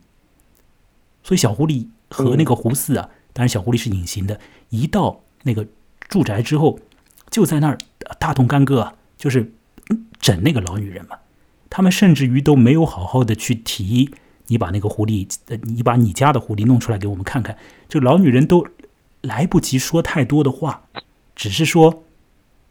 [1.22, 5.66] 所以小狐狸和那个胡四啊，当然小狐狸是隐形的，一到那个
[6.08, 6.78] 住宅之后，
[7.30, 7.78] 就在那儿
[8.18, 9.52] 大动干戈啊，就是
[10.20, 11.18] 整那个老女人嘛。
[11.70, 14.10] 他们甚至于都没有好好的去提，
[14.48, 15.28] 你把那个狐狸，
[15.62, 17.56] 你把你家的狐狸弄出来给我们看看。
[17.88, 18.66] 这老女人都
[19.20, 20.84] 来不及说太多的话，
[21.34, 22.04] 只是说。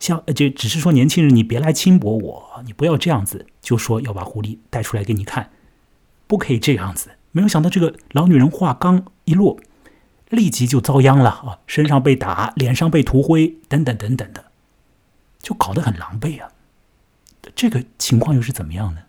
[0.02, 5.52] 像呃就只是说年轻人，你别来轻薄我，你不要这样子，就说要把狐狸带出来给你看，
[6.26, 7.12] 不可以这样子。
[7.32, 9.60] 没有想到这个老女人话刚一落，
[10.30, 14.46] 立即就遭殃了啊，身上被打，脸上被涂灰，等等等等的，
[15.40, 16.50] 就搞得很狼狈啊。
[17.54, 19.02] 这个情况又是怎么样呢？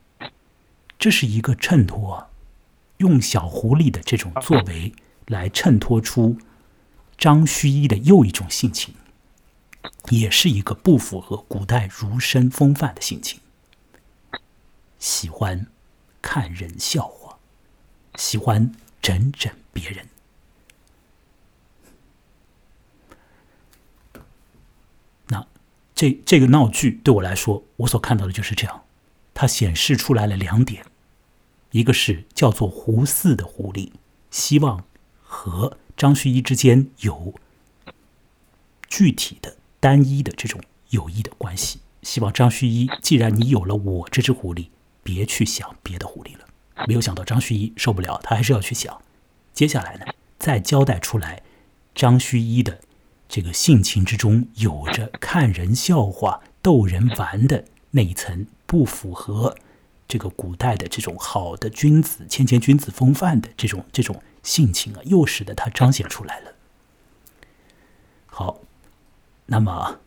[0.99, 2.29] 这是一个衬托，
[2.99, 4.93] 用小狐狸的这种作为
[5.27, 6.37] 来衬托出
[7.17, 8.95] 张虚一的又一种性情。
[10.11, 13.41] 也是一个不符合古代儒生风范的性情，
[14.99, 15.67] 喜欢
[16.21, 17.39] 看人笑话，
[18.17, 20.09] 喜欢整整别人。
[25.29, 25.47] 那
[25.95, 28.85] 这这个闹剧对我来说，我所看到的就是这样，
[29.33, 30.85] 它显示出来了两点，
[31.71, 33.93] 一个是叫做胡四的狐狸，
[34.31, 34.85] 希望
[35.23, 37.35] 和张旭一之间有
[38.89, 40.61] 具体的、单一的这种
[40.91, 41.81] 友谊的关系。
[42.03, 44.69] 希望张旭一，既然你有了我这只狐狸，
[45.03, 46.47] 别去想别的狐狸了。
[46.87, 49.03] 没有想到张旭一受不了，他还是要去想。
[49.53, 50.07] 接下来呢，
[50.39, 51.43] 再交代出来
[51.97, 52.79] 张旭一的
[53.29, 59.57] 这个性情之中，有着看人笑话、逗人玩的那一层，不符合
[60.07, 66.53] 这个古代的这种好的君子、谦谦君子风范的这种这种性情啊，又使得他彰显出来了。
[68.27, 68.61] 好，
[69.47, 69.99] 那么。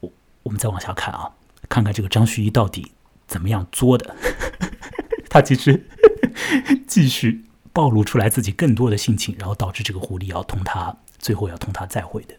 [0.00, 0.12] 我
[0.44, 1.32] 我们再往下看啊，
[1.68, 2.92] 看看这个张旭一到底
[3.26, 4.14] 怎么样作的。
[5.28, 5.88] 他其实
[6.86, 12.34] 继续暴露出来自己更多的性情，然后导致这个狐狸要同他最后要同他再会的。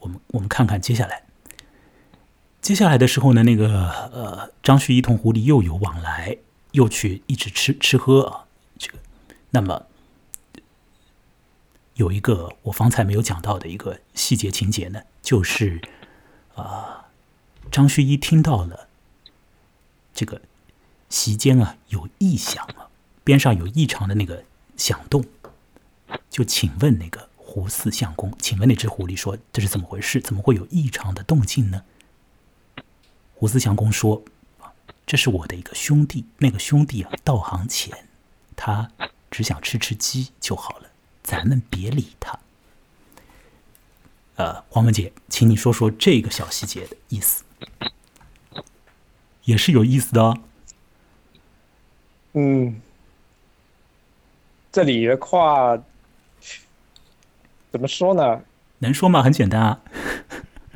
[0.00, 1.24] 我们我们看看接下来，
[2.60, 6.36] 接下来的时候呢，那个呃，张旭一同狐狸又有往来，
[6.72, 8.44] 又去一直吃吃喝啊。
[8.78, 8.98] 这个，
[9.50, 9.86] 那么
[12.00, 15.80] 有一个我方才没有讲到的一个细节情节呢，就是。
[16.56, 17.06] 啊，
[17.70, 18.88] 张旭一听到了
[20.12, 20.42] 这个
[21.08, 22.90] 席间啊有异响了，
[23.24, 24.44] 边上有异常的那个
[24.76, 25.24] 响动，
[26.28, 30.20] 就请问那个胡四相公，请问那只狐狸说这是怎么回事？
[30.20, 31.84] 怎么会有异常的动静呢？
[33.34, 34.22] 胡四相公说
[35.06, 38.06] ：“这是我的一个兄弟，那个兄弟啊道行浅，
[38.54, 38.90] 他
[39.30, 40.89] 只想吃吃鸡就好了，
[41.22, 42.38] 咱们别理他。”
[44.36, 47.44] 呃，黄文姐，请你说说这个小细节的意思，
[49.44, 50.38] 也是有意思的哦。
[52.32, 52.80] 嗯，
[54.72, 55.76] 这里的话
[57.70, 58.42] 怎么说呢？
[58.78, 59.22] 能说吗？
[59.22, 59.80] 很简单啊，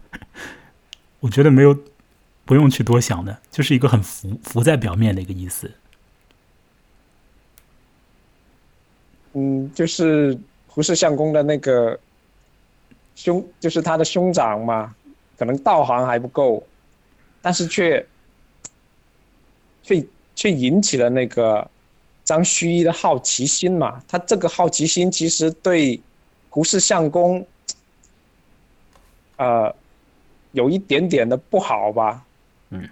[1.20, 1.78] 我觉得没有
[2.44, 5.72] 不用去多想的，就是一个很浮浮在表面的一个意思。
[9.34, 11.98] 嗯，就是胡氏相公的那个。
[13.16, 14.92] 兄就是他的兄长嘛，
[15.38, 16.60] 可能道行还不够，
[17.40, 18.04] 但是却
[19.84, 20.04] 却
[20.34, 21.70] 却引起了那个
[22.24, 24.02] 张须一的好奇心嘛。
[24.08, 26.00] 他这个好奇心其实对
[26.50, 27.46] 胡氏相公，
[29.36, 29.72] 呃，
[30.50, 32.24] 有一点点的不好吧。
[32.70, 32.88] 嗯，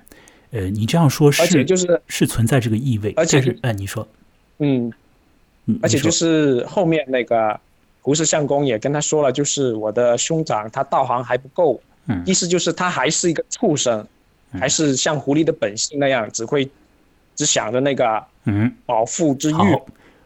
[0.52, 4.06] 呃，你这样说是，而且就是是存在这个意味，而且是，哎，你说，
[4.58, 4.92] 嗯，
[5.82, 7.58] 而且就是后面那个。
[8.04, 14.04] 胡氏相公也跟他说了，就是我的兄长他道行还不够，嗯意思就是他还是一个畜生，
[14.58, 16.68] 还是像狐狸的本性那样，只会
[17.36, 19.54] 只想着那个嗯饱腹之欲。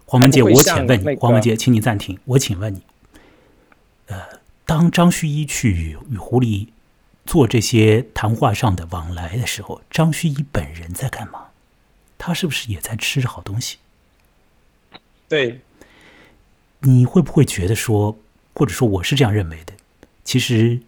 [0.06, 2.18] 黄文杰，我请问你，黄文杰，请你暂停。
[2.24, 2.80] 我请问你，
[4.06, 4.22] 呃，
[4.64, 6.68] 当张旭一去与狐狸
[7.26, 11.48] 做这些谈话上的往来的时候，张旭一本人在干嘛？
[12.16, 13.76] 他是不是也在吃着好东西？
[15.28, 15.60] 对。
[16.80, 18.18] 你会不会觉得说，
[18.54, 19.72] 或者说我是这样认为的？
[20.22, 20.80] 其实，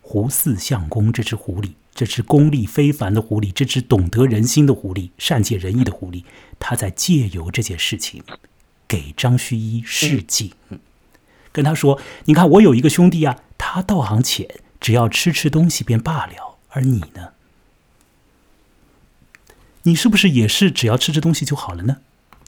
[0.00, 6.24] 胡四相公这只狐狸，这只功力非凡的狐狸，这只懂得人心的狐狸，善解人意的狐狸，
[6.58, 8.24] 他在借由这件事情
[8.88, 10.50] 给张须一示警，
[11.52, 14.48] 跟他说：“你看，我有一个兄弟啊，他道行浅，
[14.80, 16.58] 只要吃吃东西便罢了。
[16.70, 17.32] 而你呢？
[19.82, 21.98] 你是不是也是只要吃吃东西就好了呢？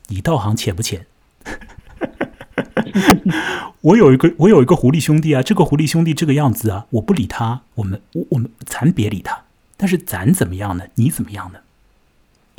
[0.09, 1.07] 你道行浅不浅？”
[3.83, 9.45] 我有一个，我有一个狐狸兄弟啊，这个狐狸兄弟这个样子啊，我不理他，我们我我们咱别理他。
[9.77, 10.85] 但是咱怎么样呢？
[10.97, 11.61] 你怎么样呢？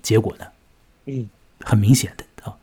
[0.02, 0.46] 结果呢？
[1.06, 1.30] 嗯，
[1.60, 2.56] 很明显的啊，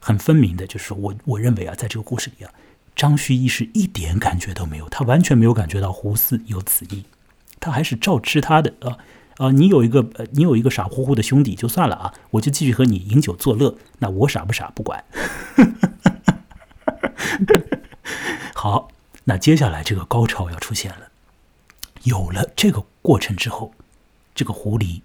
[0.00, 2.50] 很分明的，就是我我认为啊，在这个故事里啊，
[2.96, 7.04] 张旭一是一点感觉都没有，他完全没有感觉到胡四有此意，
[7.60, 8.96] 他还是照吃他的啊
[9.38, 9.50] 啊！
[9.52, 15.02] 你有一个呃，你有一个傻乎乎的兄弟就算了啊，我就继续和你饮酒作乐，那我傻不傻不管。
[18.54, 18.90] 好，
[19.24, 21.10] 那接下来这个高潮要出现了。
[22.02, 23.72] 有了这个过程之后，
[24.34, 25.02] 这个狐狸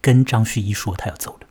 [0.00, 1.46] 跟张旭一说他要走了。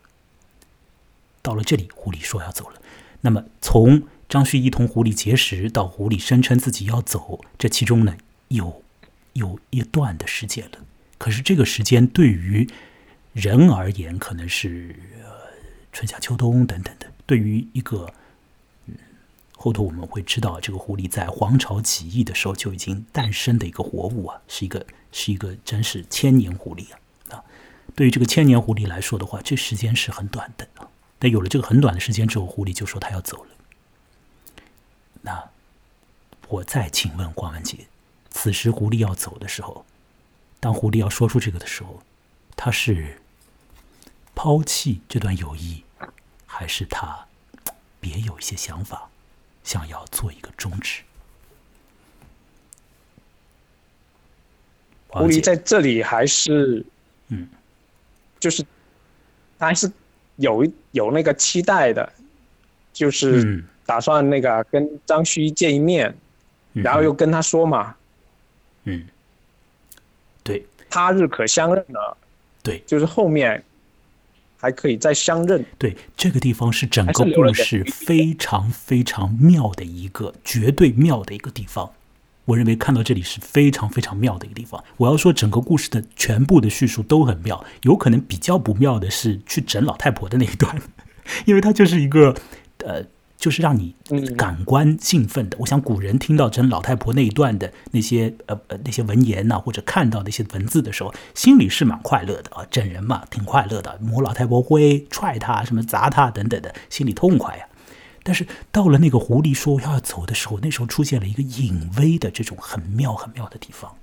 [1.42, 2.80] 到了这里，狐狸说要走了。
[3.22, 8.16] 那么从张旭一同狐狸结识到狐狸声称自己要走，这其中呢
[8.50, 8.84] 有
[9.34, 10.78] 有一段的时间了。
[11.22, 12.68] 可是这个时间对于
[13.34, 15.30] 人而言，可能是呃
[15.94, 17.06] 春夏秋冬等等的。
[17.28, 18.12] 对于一个
[18.88, 18.96] 嗯
[19.56, 27.00] 后头我们会知道，这个狐狸在黄巢起义的时候就已经诞生的一个活物啊，是一个是一个真是千年狐狸啊
[27.30, 27.44] 啊！
[27.96, 30.90] 对于这个千年狐狸来说的话，这时间是很短的啊。
[31.20, 33.52] 但有了这个很短的时间之后，狐狸就说他要走了。
[35.22, 35.52] 那
[36.48, 37.78] 我再请问黄文杰，
[38.32, 39.86] 此时狐狸要走的时候，
[40.62, 42.02] 当狐狸要说出这个的时候，
[42.56, 43.18] 他是
[44.36, 45.84] 抛弃这段友谊，
[46.46, 47.26] 还是他
[48.00, 49.10] 别有一些想法，
[49.64, 51.02] 想要做一个终止？
[55.08, 56.86] 狐狸在这里还是，
[57.30, 57.50] 嗯，
[58.40, 58.64] 就是
[59.58, 59.92] 他还是
[60.36, 62.14] 有有那个期待的，
[62.94, 66.16] 就是打算那个跟张旭一见一面，
[66.72, 67.96] 然后又跟他说嘛，
[68.84, 69.06] 嗯，
[70.44, 72.18] 对，他日可相认了，
[72.64, 73.64] 对，就是后面
[74.58, 75.64] 还可以再相认。
[75.78, 81.92] 对，这个地方是整个故事非常非常妙的一个绝对妙的一个地方。
[82.46, 84.84] 我认为看到这里是非常非常妙的一个地方。
[84.98, 87.64] 我要说，整个故事的全部的叙述都很妙。
[87.84, 90.76] 有可能比较不妙的是去整老太婆的那一段，
[91.46, 92.36] 因为它就是一个
[92.80, 93.06] 呃，
[93.42, 93.96] 就是让你
[94.38, 95.58] 感官兴奋的。
[95.60, 102.64] 我想古人听到整老太婆那一段的那些呃呃那些文言呐，或者看到那些文字的时候，心里是蛮快乐的啊。
[102.70, 107.66] 整人嘛，挺快乐的，抹老太婆灰，踹她，什么砸她等等的，心里痛快呀。
[108.22, 113.96] 但是到了那个狐狸说要走的时候，那时候出现了一个隐微的这种很妙很妙的地方。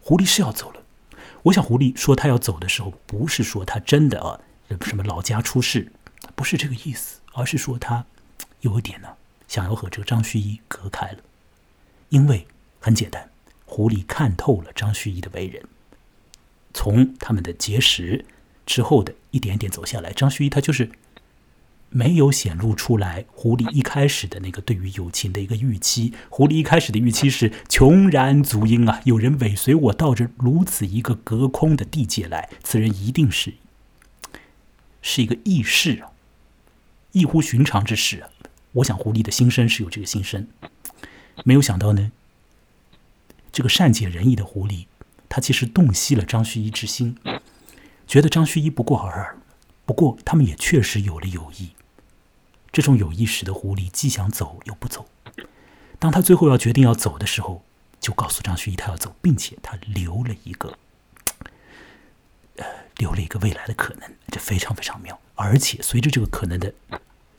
[0.00, 0.82] 狐狸是要走了，
[1.42, 4.38] 我想狐狸说他要走的时候，不是说他真的啊
[4.82, 5.90] 什么老家出事，
[6.36, 8.06] 不是这个意思，而是说他
[8.68, 9.08] 有点呢
[9.46, 11.18] 想要和这个张旭一隔开了，
[12.08, 12.46] 因为
[12.80, 13.30] 很简单，
[13.64, 15.64] 狐狸看透了张旭一的为人，
[16.72, 18.24] 从他们的结识
[18.66, 20.90] 之后的一点点走下来，张旭一他就是。
[21.90, 26.12] 没有显露出来，狐狸一开始的那个对于友情的一个预期。
[26.28, 33.54] 狐狸一开始的预期是穷然足音啊，有人尾随我到这如此一个隔空的地界来，此人一定是
[35.00, 36.12] 是一个异士啊，
[37.12, 38.28] 异乎寻常之事啊。
[38.78, 40.46] 我想狐狸的心声是有这个心声，
[41.44, 42.12] 没有想到呢，
[43.50, 44.86] 这个善解人意的狐狸，
[45.28, 47.16] 他其实洞悉了张旭一之心，
[48.06, 49.38] 觉得张旭一不过尔尔，
[49.84, 51.70] 不过他们也确实有了友谊。
[52.70, 55.06] 这种友谊使得狐狸既想走又不走。
[55.98, 57.64] 当他最后要决定要走的时候，
[57.98, 60.78] 就告诉张旭一他要走，并且他留了一个，
[62.56, 62.64] 呃，
[62.98, 65.18] 留了一个未来的可能，这非常非常妙。
[65.34, 66.72] 而且随着这个可能的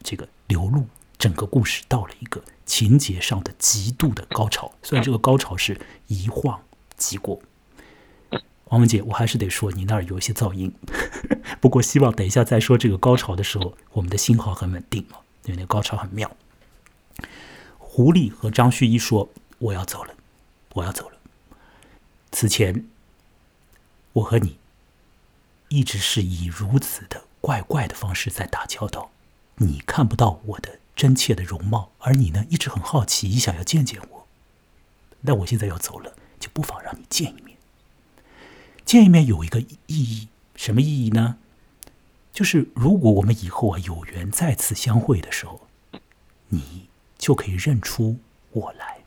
[0.03, 0.87] 这个流露，
[1.19, 4.73] 整个故事到了一个情节上的极度的高潮。
[4.81, 6.61] 虽然这个高潮是一晃
[6.97, 7.39] 即过。
[8.69, 10.73] 王文杰，我还是得说你那儿有一些噪音，
[11.59, 15.21] 不过希望等一下再说这个高潮的时候，我们的信号很稳定啊。
[15.45, 16.31] 因为那个高潮很妙。
[17.77, 20.13] 狐狸和张旭一说：“我要走了，
[20.73, 21.17] 我要走了。
[22.31, 22.85] 此前，
[24.13, 24.57] 我和你
[25.69, 29.11] 一直是以如此的怪怪的方式在打交道。
[29.55, 34.27] 你看不到我的真切的容貌，而你呢，一直很好奇，想要见见我。
[35.21, 37.57] 那我现在要走了，就不妨让你见一面。
[38.83, 40.27] 见一面有一个意义，
[40.57, 41.37] 什么意义呢？”
[42.33, 45.67] 就是如果我们以后啊有缘再次相会的时候，
[46.49, 48.19] 你就可以认出
[48.51, 48.99] 我来。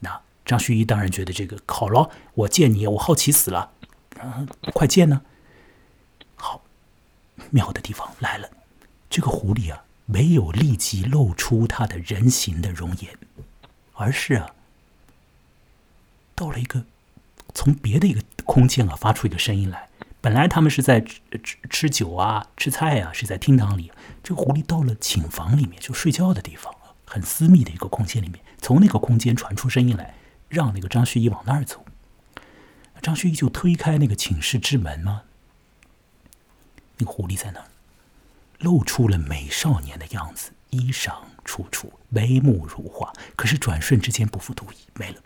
[0.00, 3.72] 那张旭一当然觉得这个好了，我见你，我好奇死了，
[4.18, 4.44] 啊，
[4.74, 5.22] 快见呢！
[6.34, 6.64] 好，
[7.50, 8.50] 妙的地方来了，
[9.08, 13.16] 这个狐狸啊没有立即露出他的人形的容颜，
[13.94, 14.50] 而是啊
[16.34, 16.84] 到了一个
[17.54, 19.88] 从别的一个空间啊发出一个声音来。
[20.20, 23.90] 本来他们是在吃吃吃酒啊，吃菜啊，是在厅堂里。
[24.22, 26.72] 这个狐狸到了寝房里面，就睡觉的地方，
[27.06, 28.38] 很私密的一个空间里面。
[28.58, 30.14] 从那个空间传出声音来，
[30.48, 31.84] 让那个张旭一往那儿走。
[33.00, 35.22] 张旭一就推开那个寝室之门嘛。
[36.98, 37.66] 那个狐狸在那儿，
[38.62, 41.12] 露出了美少年的样子，衣裳
[41.44, 43.12] 楚楚，眉目如画。
[43.36, 45.20] 可是转瞬之间不复独已，没了。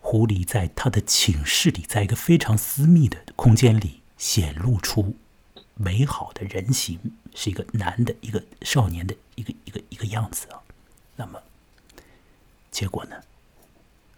[0.00, 5.16] 狐狸在他的寝室里，在一个非常私密的空间里显露出
[5.74, 6.98] 美好的人形，
[7.34, 10.60] 是一个男的，一个少年的一个一个一个样子啊。
[11.16, 11.40] 那么，
[12.70, 13.16] 结果呢？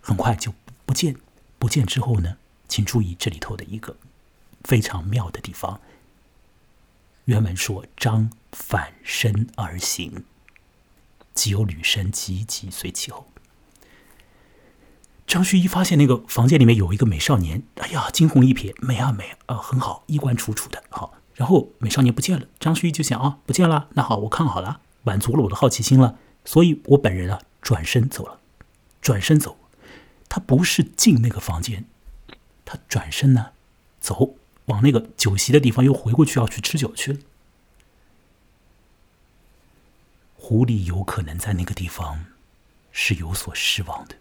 [0.00, 0.55] 很快就
[0.86, 1.16] 不见，
[1.59, 2.38] 不见之后呢？
[2.68, 3.96] 请注意这里头的一个
[4.64, 5.80] 非常妙的地方。
[7.26, 10.24] 原文说：“张反身而行，
[11.34, 13.28] 即有女身急急随其后。”
[15.26, 21.14] 张旭一发现那个房间里面有一个美少年，哎呀，惊鸿一瞥，美啊美啊，很好，衣冠楚楚的好。
[21.34, 28.40] 然后美少年不见了，张旭一就想啊，不见了，那好，我看好了，满足了我的好奇心了，所以我本人啊转身走了，
[29.00, 29.56] 转身走，
[30.28, 31.86] 他不是进那个房间，
[32.64, 33.52] 他转身呢，
[34.00, 34.34] 走
[34.66, 37.18] 往那个酒席的地方，又回过去要去吃酒去了。
[40.36, 42.26] 狐狸有可能在那个地方
[42.90, 44.16] 是有所失望的，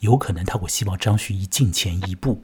[0.00, 2.42] 有可能他会希望张旭一进前一步。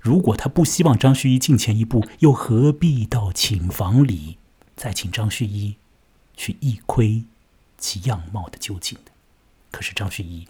[0.00, 4.38] 如果他不希望张旭一进前一步，又何必到寝房里
[4.76, 5.76] 再请张旭一
[6.36, 7.24] 去一窥
[7.78, 9.10] 其样貌的究竟呢？
[9.70, 10.46] 可是张旭一，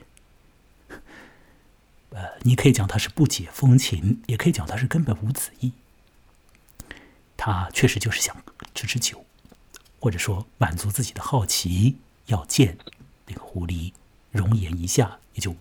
[2.11, 5.73] 呃，你可以讲他是不解风情，也可以讲他是根本无子意。
[7.45, 8.37] 他确实就是想
[8.73, 9.25] 吃吃酒，
[9.99, 12.79] 或者说满足自己的好奇，要见
[13.27, 13.93] 那个狐狸，
[14.31, 15.57] 容颜一下，也就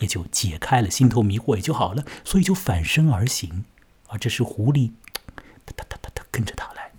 [0.00, 2.04] 也就解开了心头迷惑，也就好了。
[2.24, 3.64] 所以就反身而行，
[4.08, 4.90] 而这时狐狸，
[5.64, 6.90] 哒哒哒哒哒跟着他来。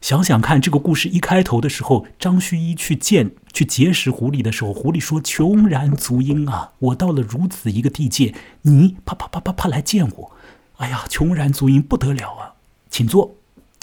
[0.00, 10.32] 想想看，这个故事一开头的时候，张旭一去见、去结识狐狸的时候，狐狸说：“穷然足英啊，我到了如此一个地界，你啪啪啪啪啪来见我，
[10.78, 12.54] 哎呀，穷然足英不得了啊，
[12.90, 13.34] 请坐，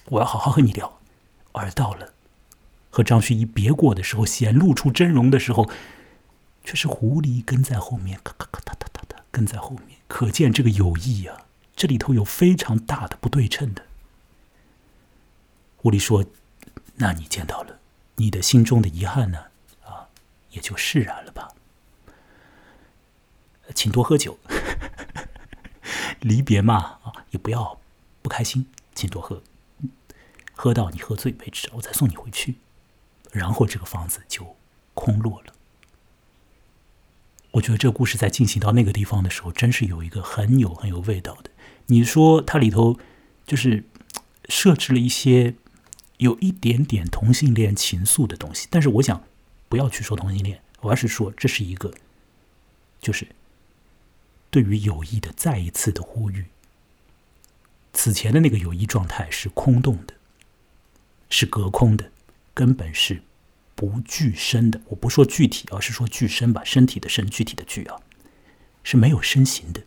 [0.05, 0.99] 我要好好和你聊。”
[1.53, 2.13] 而到了
[2.89, 5.69] 和张旭一别过的时候，显露出真容的时候，
[6.63, 11.45] 却是狐狸跟在后面，咔咔咔哒哒哒哒跟在后面，可见这个友谊啊，
[11.75, 13.85] 这里头有非常大的不对称的。
[15.77, 16.25] 狐狸说
[16.95, 17.79] ：“那你见到了，
[18.15, 19.45] 你的心中的遗憾呢？
[19.85, 20.07] 啊，
[20.51, 21.49] 也就释然了吧。
[23.73, 24.37] 请多喝酒，
[26.21, 27.79] 离别嘛啊，也不要
[28.21, 29.43] 不开心，请多喝，
[30.53, 32.55] 喝到你喝醉为止，我再送你回去。
[33.31, 34.55] 然后这个房子就
[34.95, 35.53] 空落了。
[37.51, 41.51] 我觉得这个故事在进行到那个地方的时候，真是有一个很有很有味道的。
[41.87, 42.97] 你说它里头
[43.45, 43.83] 就是
[44.49, 45.53] 设置了一些。”
[46.19, 49.21] 有一点点同性恋情愫的东西，但是我想
[49.67, 51.93] 不要去说同性恋，而是说这是一个，
[53.01, 53.27] 就是
[54.49, 56.45] 对于友谊的再一次的呼吁。
[57.95, 60.13] 此前的那个友谊状态是空洞的，
[61.29, 62.11] 是隔空的，
[62.53, 63.23] 根本是
[63.73, 64.81] 不具身的。
[64.89, 68.01] 我不说具体，而是说具身吧，身体的身，具体的具啊，
[68.83, 69.81] 是没有身形的。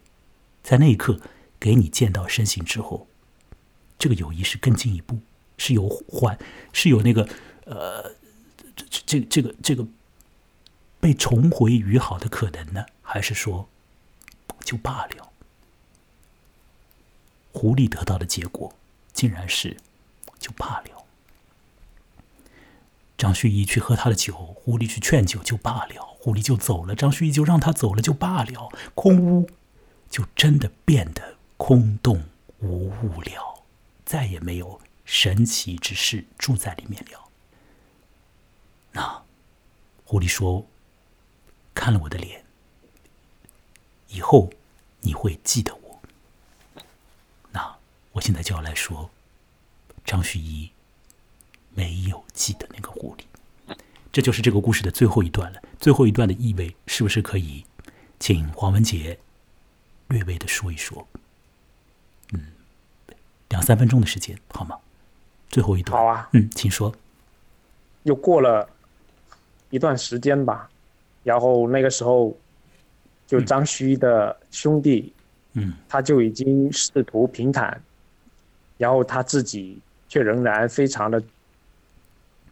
[0.63, 1.21] 在那一刻
[1.61, 3.07] 给你见到身形之后，
[3.99, 5.21] 这个友谊是更进一步。
[5.61, 6.39] 是有缓，
[6.73, 7.29] 是有那个
[7.65, 8.15] 呃，
[8.77, 9.85] 这这这个这个
[11.01, 12.87] 被重回于好的可能呢？
[13.03, 13.69] 还是说
[14.65, 15.33] 就罢了？
[17.53, 18.75] 狐狸得到的结果
[19.13, 19.77] 竟然是
[20.39, 21.05] 就罢了。
[23.17, 29.51] 张旭一去喝他的酒，狐狸去劝酒就罢了，狐狸就走了，张旭一就让他走了就罢了，空屋
[30.09, 32.25] 就真的变得空洞
[32.61, 33.63] 无物了，
[34.05, 34.81] 再也没有。
[35.11, 37.31] 神奇之事住在里面了。
[38.93, 39.23] 那
[40.05, 40.67] 狐狸说
[41.73, 42.45] ：“看了我的脸，
[44.09, 44.51] 以后
[45.01, 45.88] 你会记得我。”
[48.19, 49.09] 那我现在就要来说，
[50.05, 50.69] 张旭一
[51.73, 53.77] 没有记得那个狐狸，
[54.11, 55.63] 这就是这个故事的最后一段了。
[55.79, 57.65] 最后一段的意味是不是可以
[58.19, 59.17] 请黄文杰
[60.09, 61.07] 略微的说一说？
[62.33, 62.45] 嗯，
[63.51, 64.77] 两三分钟的时间，好吗？
[65.49, 66.93] 最后一段好啊，嗯，请说。
[68.03, 68.69] 又过了
[69.71, 70.69] 一段时间吧，
[71.23, 72.37] 然后那个时候，
[73.29, 75.13] 就张旭的兄弟，
[75.53, 77.81] 嗯，他就已经仕途平坦，
[78.79, 81.23] 然后他自己却仍然非常的，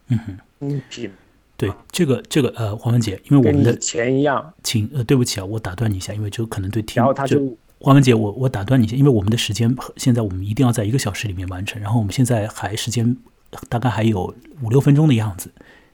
[0.08, 1.10] 嗯哼，精品。
[1.56, 7.56] 对，这个这个呃，黄文杰，因为我们的钱一样，请呃，对不起啊，我打断你一下，因为就可能对听，然后他就。
[7.78, 13.14] 黄文杰，我我打断你一下，因为我们的时间现在我们一定要在一个小时里面完成，然后我们现在还时间
[13.68, 15.52] 大概还有五六分钟的样子，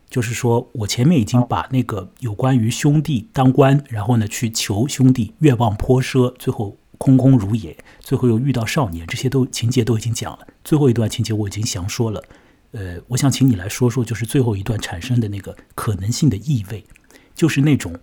[0.08, 12.22] 就是说我前面已经把那个有关于兄弟当官，然后呢去求兄弟愿望颇奢，最后空空如也，最后又遇到少年，这些都情节都已经讲了，最后一段情节我已经详说了，
[12.70, 16.84] 呃，我想请你来说说，就是最后一段产生的那个可能性的意味，
[17.34, 17.98] 就是那种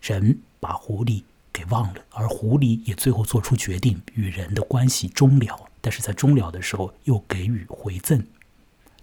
[0.00, 1.24] 人把狐狸。
[1.50, 5.58] 给忘了，而狐狸也最后做出决定，与人的关系终了。
[5.80, 8.24] 但是在终了的时候，又给予回赠，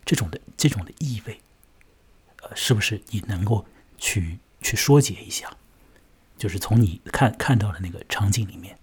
[0.05, 1.41] 这种的这种的意味，
[2.43, 3.65] 呃，是不是你能够
[3.97, 5.49] 去去说解一下？
[6.37, 8.77] 就是从你看看到的那个场景里面，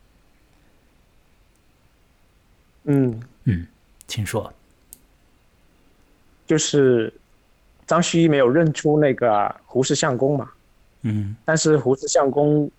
[2.85, 3.67] 嗯嗯，
[4.07, 4.53] 请说。
[6.47, 7.13] 就是
[7.87, 10.51] 张旭没有认出那个胡氏相公嘛？
[11.03, 12.71] 嗯，但是胡氏相公。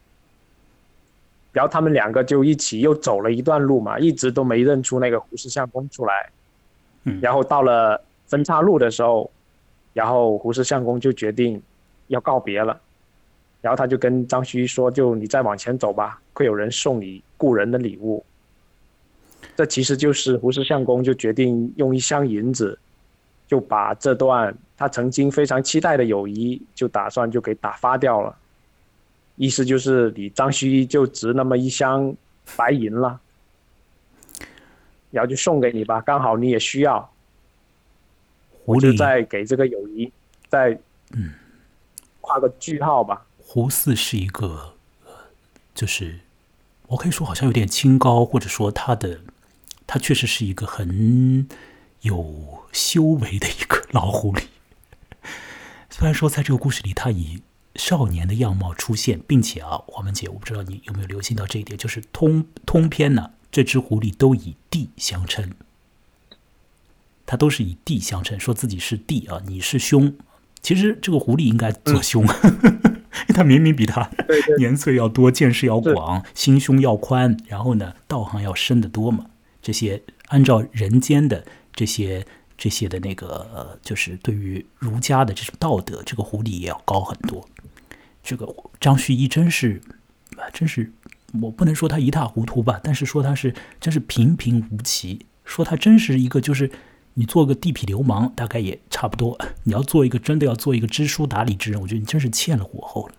[1.51, 6.29] 然后他们两个就一起又走了一段路嘛，一直都没认出那个胡氏相公出来。
[7.03, 9.29] 嗯，然后到了分岔路的时候，
[9.93, 11.61] 然后胡氏相公就决定
[12.07, 12.79] 要告别了。
[13.61, 18.25] 然后他就跟张须说：“就你再往前走吧，会有人送你故人的礼物。”
[19.55, 22.79] 这其实就是胡适相公就决定用一箱银子，
[23.47, 28.35] 就把这段他曾经非常期待的友谊，就打算就给打发掉了。
[29.35, 32.15] 意思就是你张须就值那么一箱
[32.55, 33.19] 白银了，
[35.11, 37.07] 然后就送给你吧，刚好你也需要。
[38.65, 40.11] 我就再给这个友谊
[40.49, 40.75] 再
[41.11, 41.33] 嗯
[42.21, 43.23] 画个句号吧。
[43.37, 44.73] 胡四是一个，
[45.75, 46.21] 就是
[46.87, 49.19] 我可以说好像有点清高，或者说他的。
[49.85, 51.47] 他确实是一个很
[52.01, 54.43] 有修为的一个老狐狸。
[55.89, 57.41] 虽然说在这个故事里，他以
[57.75, 65.51] 少年的样貌出现，并且啊，黄文姐，我不知道你有没有留心到这一点，就是通通篇呢，这只狐狸都以弟相称，
[67.25, 70.15] 他都是以弟相称，说自己是弟啊，你是兄。
[70.61, 72.25] 其实这个狐狸应该做兄，
[73.29, 74.09] 他明明比他
[74.57, 79.25] 年岁要多，见识要广，心胸要宽，然后呢，道行要深得多嘛。
[79.63, 81.43] 这些按照人间的
[81.73, 82.23] 这些
[82.55, 87.47] 这些的那个，就是对于儒家的这种道德，这个狐狸也要高很多。
[88.21, 88.47] 这个
[88.79, 89.81] 张旭一真是，
[90.37, 90.91] 啊，真是，
[91.41, 95.25] 我不能说他一塌糊涂吧，但是说他是真是平平无奇。
[95.45, 96.71] 说他真是一个，就是
[97.15, 99.37] 你做个地痞流氓，大概也差不多。
[99.63, 103.15] 你要做一个真的要做一个知书达理之人，我觉得你真是欠了火候了。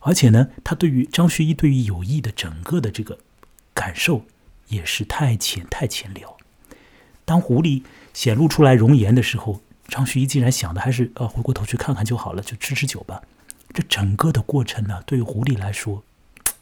[0.00, 3.18] 而且呢，他对于张旭一对于友谊的整个的这个
[3.74, 4.24] 感受。
[4.68, 6.36] 也是太浅太浅了。
[7.24, 13.22] 当狐狸显露出来容颜的时候，张旭一竟然想的还是呃回过头去看看就好了，就吃吃酒吧。
[13.72, 16.04] 这整个的过程呢，对于狐狸来说，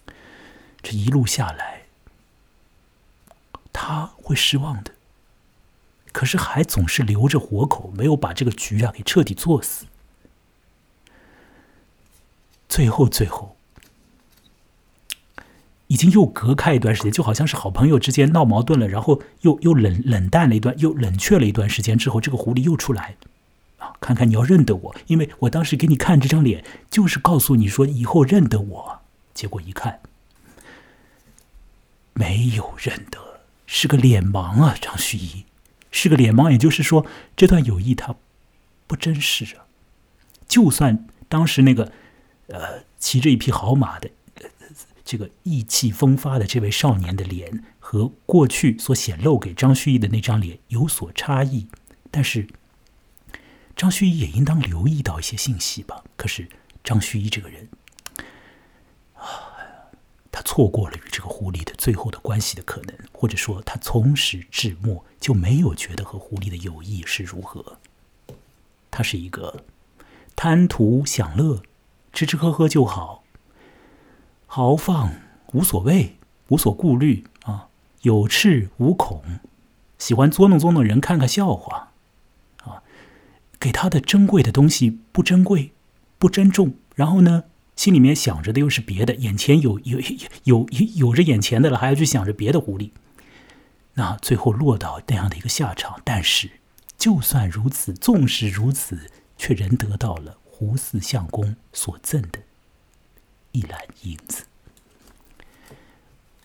[0.82, 1.82] 这一路下来，
[3.72, 4.92] 他会失望的。
[6.12, 9.86] 可是还总是留着活口，没有把这个局啊给彻底做死。
[12.68, 13.51] 最后，最后。
[15.92, 23.16] 已经又隔开一段时间，就好像是好朋友之间闹矛盾了，然后又又冷冷淡了一段，又冷却了一段时间之后，这个狐狸又出来，
[23.76, 29.00] 啊，看看你要认得我，因为我当时给你看这张脸，就是告诉你说以后认得我。
[29.34, 30.00] 结果一看，
[32.14, 35.44] 没有认得，是个脸盲啊，张旭一
[35.90, 37.04] 是个脸盲，也就是说
[37.36, 38.14] 这段友谊它
[38.86, 39.66] 不真实啊。
[40.48, 41.92] 就算当时那个
[42.46, 44.08] 呃骑着一匹好马的。
[45.12, 51.66] 这个意气风发的这位少年的脸和过去所显露给张旭义的那张脸有所差异，
[52.10, 52.48] 但是
[53.76, 56.02] 张旭义也应当留意到一些信息吧。
[56.16, 56.48] 可是
[56.82, 57.68] 张旭义这个人
[59.12, 59.52] 啊，
[60.30, 67.76] 他错过了与这个狐狸的最后的关系的可能，或者说他从始至末就没有觉得和狐狸的友谊是如何。
[68.90, 69.62] 他是一个
[70.34, 71.62] 贪图享乐、
[72.14, 73.21] 吃吃喝喝就好。
[74.54, 75.14] 豪放
[75.54, 77.68] 无所谓，无所顾虑啊，
[78.02, 79.22] 有恃无恐，
[79.98, 81.92] 喜欢捉弄捉弄人，看看笑话，
[82.62, 82.82] 啊，
[83.58, 85.72] 给他的珍贵的东西不珍贵，
[86.18, 87.44] 不珍重，然后呢，
[87.76, 89.98] 心里面想着的又是别的，眼前有有
[90.44, 92.90] 有有有着眼前的了，还要去想着别的狐狸，
[93.94, 95.98] 那最后落到那样的一个下场。
[96.04, 96.50] 但是，
[96.98, 102.40] 就算如此，纵使如此，却仍得到了胡四相公所赠的。
[103.52, 104.44] 一篮银子。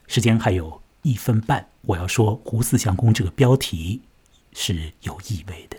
[0.06, 4.02] 时间还有一分半，我要说“胡四相公”这个标题
[4.54, 5.78] 是有意味的。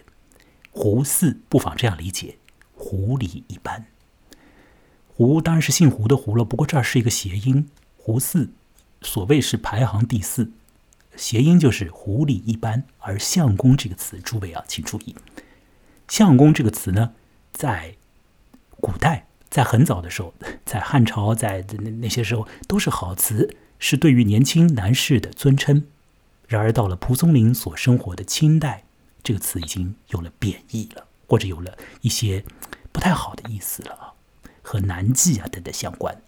[0.70, 2.36] 胡四不妨这样理解：
[2.74, 3.86] 狐狸一般。
[5.08, 7.70] 胡当然是姓胡的胡了，不过这儿是一个谐音。
[7.96, 8.50] 胡四
[9.02, 10.50] 所谓是排行第四，
[11.16, 12.84] 谐音就是狐狸一般。
[12.98, 15.16] 而相公这个词，诸位啊，请注意，
[16.08, 17.14] 相公这个词呢，
[17.52, 17.96] 在
[18.80, 19.27] 古代。
[19.50, 20.34] 在很早的时候，
[20.64, 25.86] 在汉朝，在那那些时候都是好词，是对于年轻男士的尊称。
[26.46, 28.84] 然而到了蒲松龄所生活的清代，
[29.22, 32.44] 这个词已经有了贬义了，或者有了一些
[32.90, 34.12] 不太好的意思了啊，
[34.62, 36.20] 和男妓啊等等相关。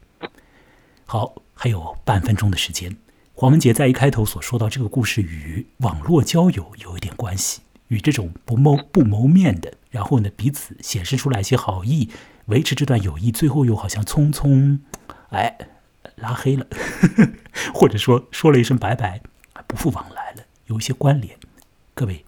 [1.06, 2.96] 好，还有半分钟的时间，
[3.34, 12.10] 黄文杰在一开头所说到这个故事与网络交友有一点关系，与这种不谋不谋面的，然后呢彼此显示出来一些好意。
[12.50, 14.78] 维持这段友谊，最后又好像匆匆，
[15.30, 15.56] 哎，
[16.16, 17.32] 拉黑了，呵 呵
[17.72, 19.22] 或者说说了一声拜拜，
[19.66, 21.38] 不复往来了，有一些关联。
[21.94, 22.24] 各位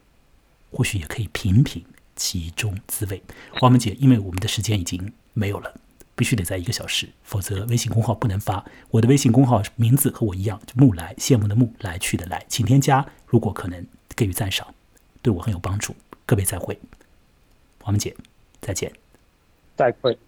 [0.70, 3.22] 或许也可以品品其中滋味。
[3.60, 5.74] 花门姐，因为我们的时间已经没有了，
[6.14, 8.64] 必须得在一个小时，否则微信公号不能发。
[8.90, 13.04] 我的微信公号名字和我一样，木来，羡慕的木，来去的来，请添加。
[13.26, 14.72] 如果可能，给予赞赏，
[15.20, 15.96] 对我很有帮助。
[16.24, 16.78] 各位再会，
[17.80, 18.14] 花门姐，
[18.60, 19.01] 再见。
[19.76, 20.18] 再会。